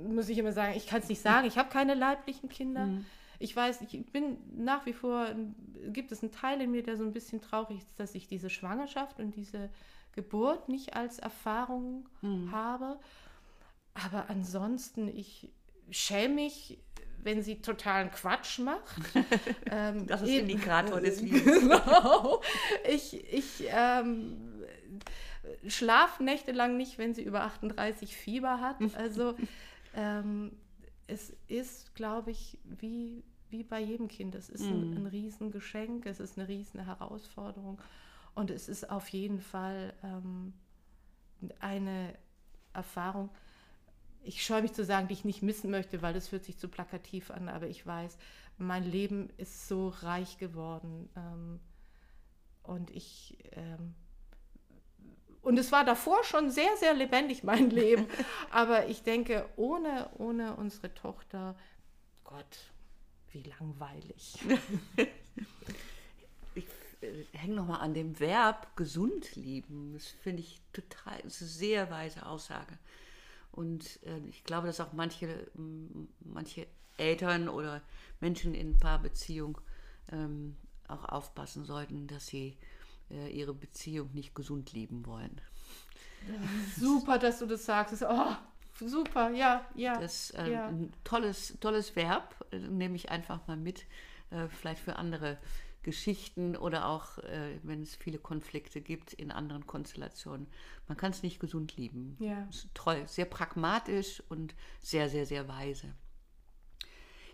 [0.07, 2.89] muss ich immer sagen, ich kann es nicht sagen, ich habe keine leiblichen Kinder.
[3.39, 5.35] Ich weiß, ich bin nach wie vor,
[5.87, 8.49] gibt es einen Teil in mir, der so ein bisschen traurig ist, dass ich diese
[8.49, 9.69] Schwangerschaft und diese
[10.13, 12.07] Geburt nicht als Erfahrung
[12.51, 12.99] habe.
[13.93, 15.51] Aber ansonsten, ich
[15.89, 16.79] schäme mich,
[17.21, 19.01] wenn sie totalen Quatsch macht.
[19.71, 21.43] ähm, Das ist eben- Indikator des Lebens.
[21.61, 22.41] Genau.
[22.89, 24.63] Ich, ich ähm,
[25.67, 28.77] schlafe nächtelang nicht, wenn sie über 38 Fieber hat.
[28.95, 29.35] Also
[29.95, 30.51] ähm,
[31.07, 34.35] es ist, glaube ich, wie, wie bei jedem Kind.
[34.35, 37.79] Es ist ein, ein Riesengeschenk, es ist eine riesen Herausforderung
[38.35, 40.53] und es ist auf jeden Fall ähm,
[41.59, 42.13] eine
[42.73, 43.29] Erfahrung.
[44.23, 46.69] ich scheue mich zu sagen, die ich nicht missen möchte, weil das fühlt sich zu
[46.69, 48.17] plakativ an, aber ich weiß,
[48.57, 51.09] mein Leben ist so reich geworden.
[51.15, 51.59] Ähm,
[52.63, 53.93] und ich, ähm,
[55.41, 58.07] und es war davor schon sehr, sehr lebendig, mein Leben.
[58.49, 61.55] aber ich denke, ohne, ohne unsere Tochter,
[62.23, 62.71] Gott,
[63.31, 64.39] wie langweilig.
[67.33, 69.93] hänge nochmal an dem Verb gesund lieben.
[69.93, 72.77] Das finde ich total, das ist eine sehr weise Aussage.
[73.51, 75.47] Und äh, ich glaube, dass auch manche,
[76.19, 77.81] manche Eltern oder
[78.19, 79.59] Menschen in Paarbeziehung
[80.11, 80.55] ähm,
[80.87, 82.57] auch aufpassen sollten, dass sie
[83.09, 85.39] äh, ihre Beziehung nicht gesund lieben wollen.
[86.77, 88.03] Super, dass du das sagst.
[88.07, 88.35] Oh,
[88.79, 89.99] super, ja, ja.
[89.99, 90.67] Das ist äh, ja.
[90.67, 93.85] ein tolles, tolles Verb, äh, nehme ich einfach mal mit,
[94.31, 95.37] äh, vielleicht für andere
[95.83, 100.47] Geschichten oder auch, äh, wenn es viele Konflikte gibt in anderen Konstellationen.
[100.87, 102.17] Man kann es nicht gesund lieben.
[102.19, 102.47] Ja.
[102.73, 105.93] toll, sehr pragmatisch und sehr, sehr, sehr weise.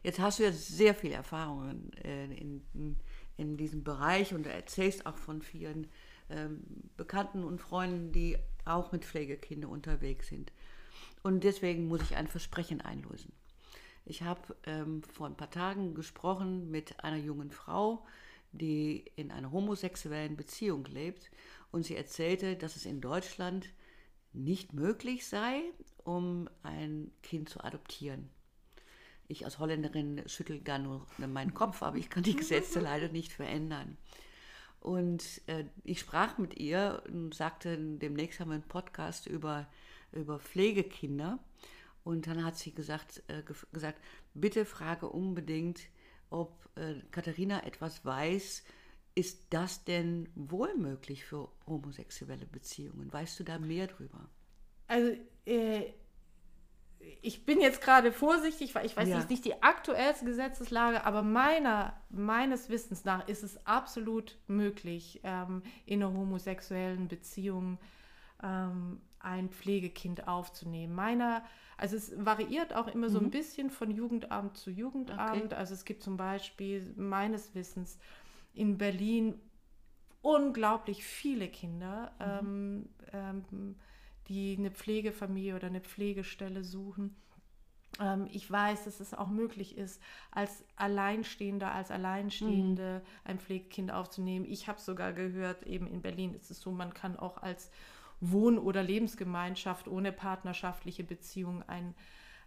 [0.03, 2.95] Jetzt hast du ja sehr viele Erfahrungen äh, in,
[3.37, 5.87] in diesem Bereich und erzählst auch von vielen
[6.29, 6.63] ähm,
[6.97, 10.51] Bekannten und Freunden, die auch mit Pflegekindern unterwegs sind.
[11.23, 13.31] Und deswegen muss ich ein Versprechen einlösen.
[14.05, 18.05] Ich habe ähm, vor ein paar Tagen gesprochen mit einer jungen Frau,
[18.51, 21.29] die in einer homosexuellen Beziehung lebt
[21.71, 23.69] und sie erzählte, dass es in Deutschland
[24.33, 25.61] nicht möglich sei,
[26.03, 28.29] um ein Kind zu adoptieren.
[29.27, 33.31] Ich als Holländerin schüttel da nur meinen Kopf, aber ich kann die Gesetze leider nicht
[33.31, 33.97] verändern.
[34.79, 39.67] Und äh, ich sprach mit ihr und sagte, demnächst haben wir einen Podcast über,
[40.11, 41.39] über Pflegekinder.
[42.03, 44.01] Und dann hat sie gesagt, äh, gesagt,
[44.33, 45.81] bitte frage unbedingt
[46.29, 48.63] ob äh, Katharina etwas weiß,
[49.15, 53.11] ist das denn wohl möglich für homosexuelle Beziehungen?
[53.11, 54.29] Weißt du da mehr drüber?
[54.87, 55.15] Also,
[55.45, 55.93] äh,
[57.21, 59.23] ich bin jetzt gerade vorsichtig, weil ich weiß ja.
[59.25, 66.03] nicht die aktuellste Gesetzeslage, aber meiner, meines Wissens nach ist es absolut möglich, ähm, in
[66.03, 67.77] einer homosexuellen Beziehung
[68.43, 70.93] ähm, ein Pflegekind aufzunehmen.
[70.95, 71.43] Meiner
[71.79, 73.11] also es variiert auch immer mhm.
[73.11, 73.31] so ein mhm.
[73.31, 75.45] bisschen von Jugendamt zu Jugendamt.
[75.45, 75.55] Okay.
[75.55, 77.97] Also es gibt zum Beispiel meines Wissens
[78.53, 79.39] in Berlin
[80.21, 82.89] unglaublich viele Kinder, mhm.
[83.13, 83.75] ähm, ähm,
[84.27, 87.15] die eine Pflegefamilie oder eine Pflegestelle suchen.
[88.01, 90.01] Ähm, ich weiß, dass es auch möglich ist,
[90.31, 93.07] als Alleinstehender, als Alleinstehende mhm.
[93.23, 94.43] ein Pflegekind aufzunehmen.
[94.43, 97.71] Ich habe sogar gehört, eben in Berlin ist es so, man kann auch als
[98.21, 101.95] Wohn- oder Lebensgemeinschaft ohne partnerschaftliche Beziehung ein,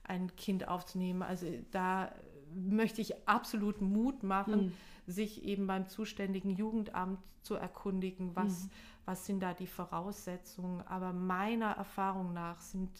[0.04, 1.22] ein Kind aufzunehmen.
[1.22, 2.12] Also da
[2.54, 4.72] möchte ich absolut Mut machen, mhm.
[5.12, 8.70] sich eben beim zuständigen Jugendamt zu erkundigen, was, mhm.
[9.06, 10.82] was sind da die Voraussetzungen.
[10.86, 12.90] Aber meiner Erfahrung nach sind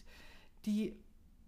[0.65, 0.97] die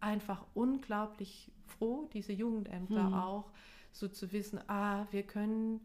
[0.01, 3.15] einfach unglaublich froh, diese Jugendämter mhm.
[3.15, 3.51] auch,
[3.93, 5.81] so zu wissen, ah, wir können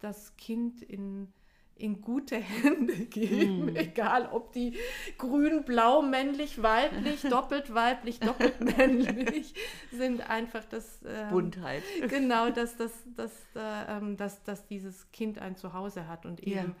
[0.00, 1.32] das Kind in
[1.76, 3.76] in gute Hände geben, mm.
[3.76, 4.76] egal ob die
[5.18, 9.54] grün, blau, männlich, weiblich, doppelt weiblich, doppelt männlich
[9.90, 11.82] sind, einfach das ähm, Buntheit.
[12.08, 16.74] Genau, dass, dass, dass, äh, dass, dass dieses Kind ein Zuhause hat und eben ja.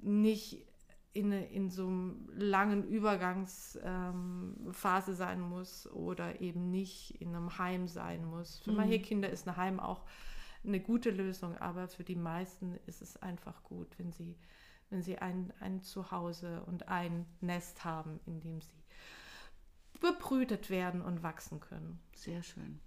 [0.00, 0.64] nicht
[1.12, 7.86] in, in so einem langen Übergangsphase ähm, sein muss oder eben nicht in einem Heim
[7.86, 8.60] sein muss.
[8.60, 8.76] Für mm.
[8.76, 10.04] manche Kinder ist ein Heim auch
[10.64, 14.36] eine gute Lösung, aber für die meisten ist es einfach gut, wenn sie,
[14.90, 18.82] wenn sie ein, ein Zuhause und ein Nest haben, in dem sie
[20.00, 22.00] bebrütet werden und wachsen können.
[22.14, 22.80] Sehr schön.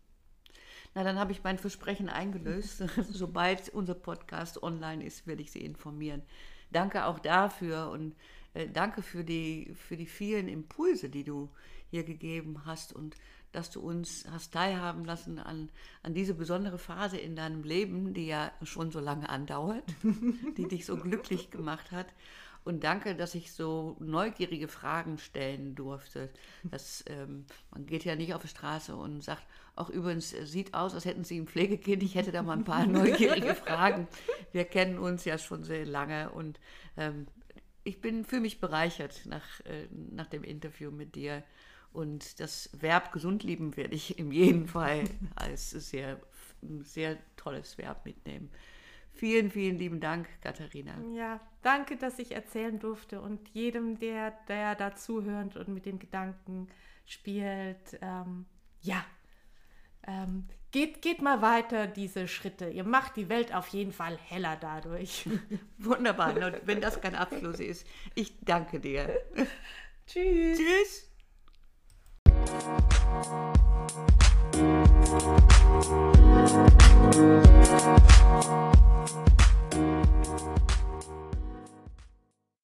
[0.93, 2.83] Na, dann habe ich mein Versprechen eingelöst.
[3.09, 6.21] Sobald unser Podcast online ist, werde ich Sie informieren.
[6.71, 8.15] Danke auch dafür und
[8.53, 11.49] äh, danke für die, für die vielen Impulse, die du
[11.89, 13.15] hier gegeben hast und
[13.55, 15.69] dass du uns hast teilhaben lassen an,
[16.03, 19.83] an diese besondere Phase in deinem Leben, die ja schon so lange andauert,
[20.57, 22.07] die dich so glücklich gemacht hat.
[22.65, 26.31] Und danke, dass ich so neugierige Fragen stellen durfte.
[26.63, 29.45] Das, ähm, man geht ja nicht auf die Straße und sagt,
[29.75, 32.01] auch übrigens, es sieht aus, als hätten Sie ein Pflegekind.
[32.01, 34.07] Ich hätte da mal ein paar neugierige Fragen.
[34.51, 36.59] Wir kennen uns ja schon sehr lange und
[36.97, 37.27] ähm,
[37.83, 41.43] ich bin für mich bereichert nach, äh, nach dem Interview mit dir.
[41.95, 46.19] Und das Verb gesund lieben werde ich in jedem Fall als sehr,
[46.81, 48.51] sehr tolles Verb mitnehmen.
[49.13, 50.93] Vielen, vielen lieben Dank, Katharina.
[51.15, 56.67] Ja, danke, dass ich erzählen durfte und jedem, der, der dazuhört und mit den Gedanken
[57.05, 58.45] spielt, ähm,
[58.81, 59.05] ja,
[60.05, 62.67] ähm, geht, geht mal weiter diese Schritte.
[62.69, 65.29] Ihr macht die Welt auf jeden Fall heller dadurch.
[65.77, 66.35] Wunderbar.
[66.35, 69.21] Und wenn das kein Abschluss ist, ich danke dir.
[70.07, 70.57] Tschüss.
[70.57, 71.04] Tschüss.
[72.45, 72.63] Thank
[80.59, 80.64] you.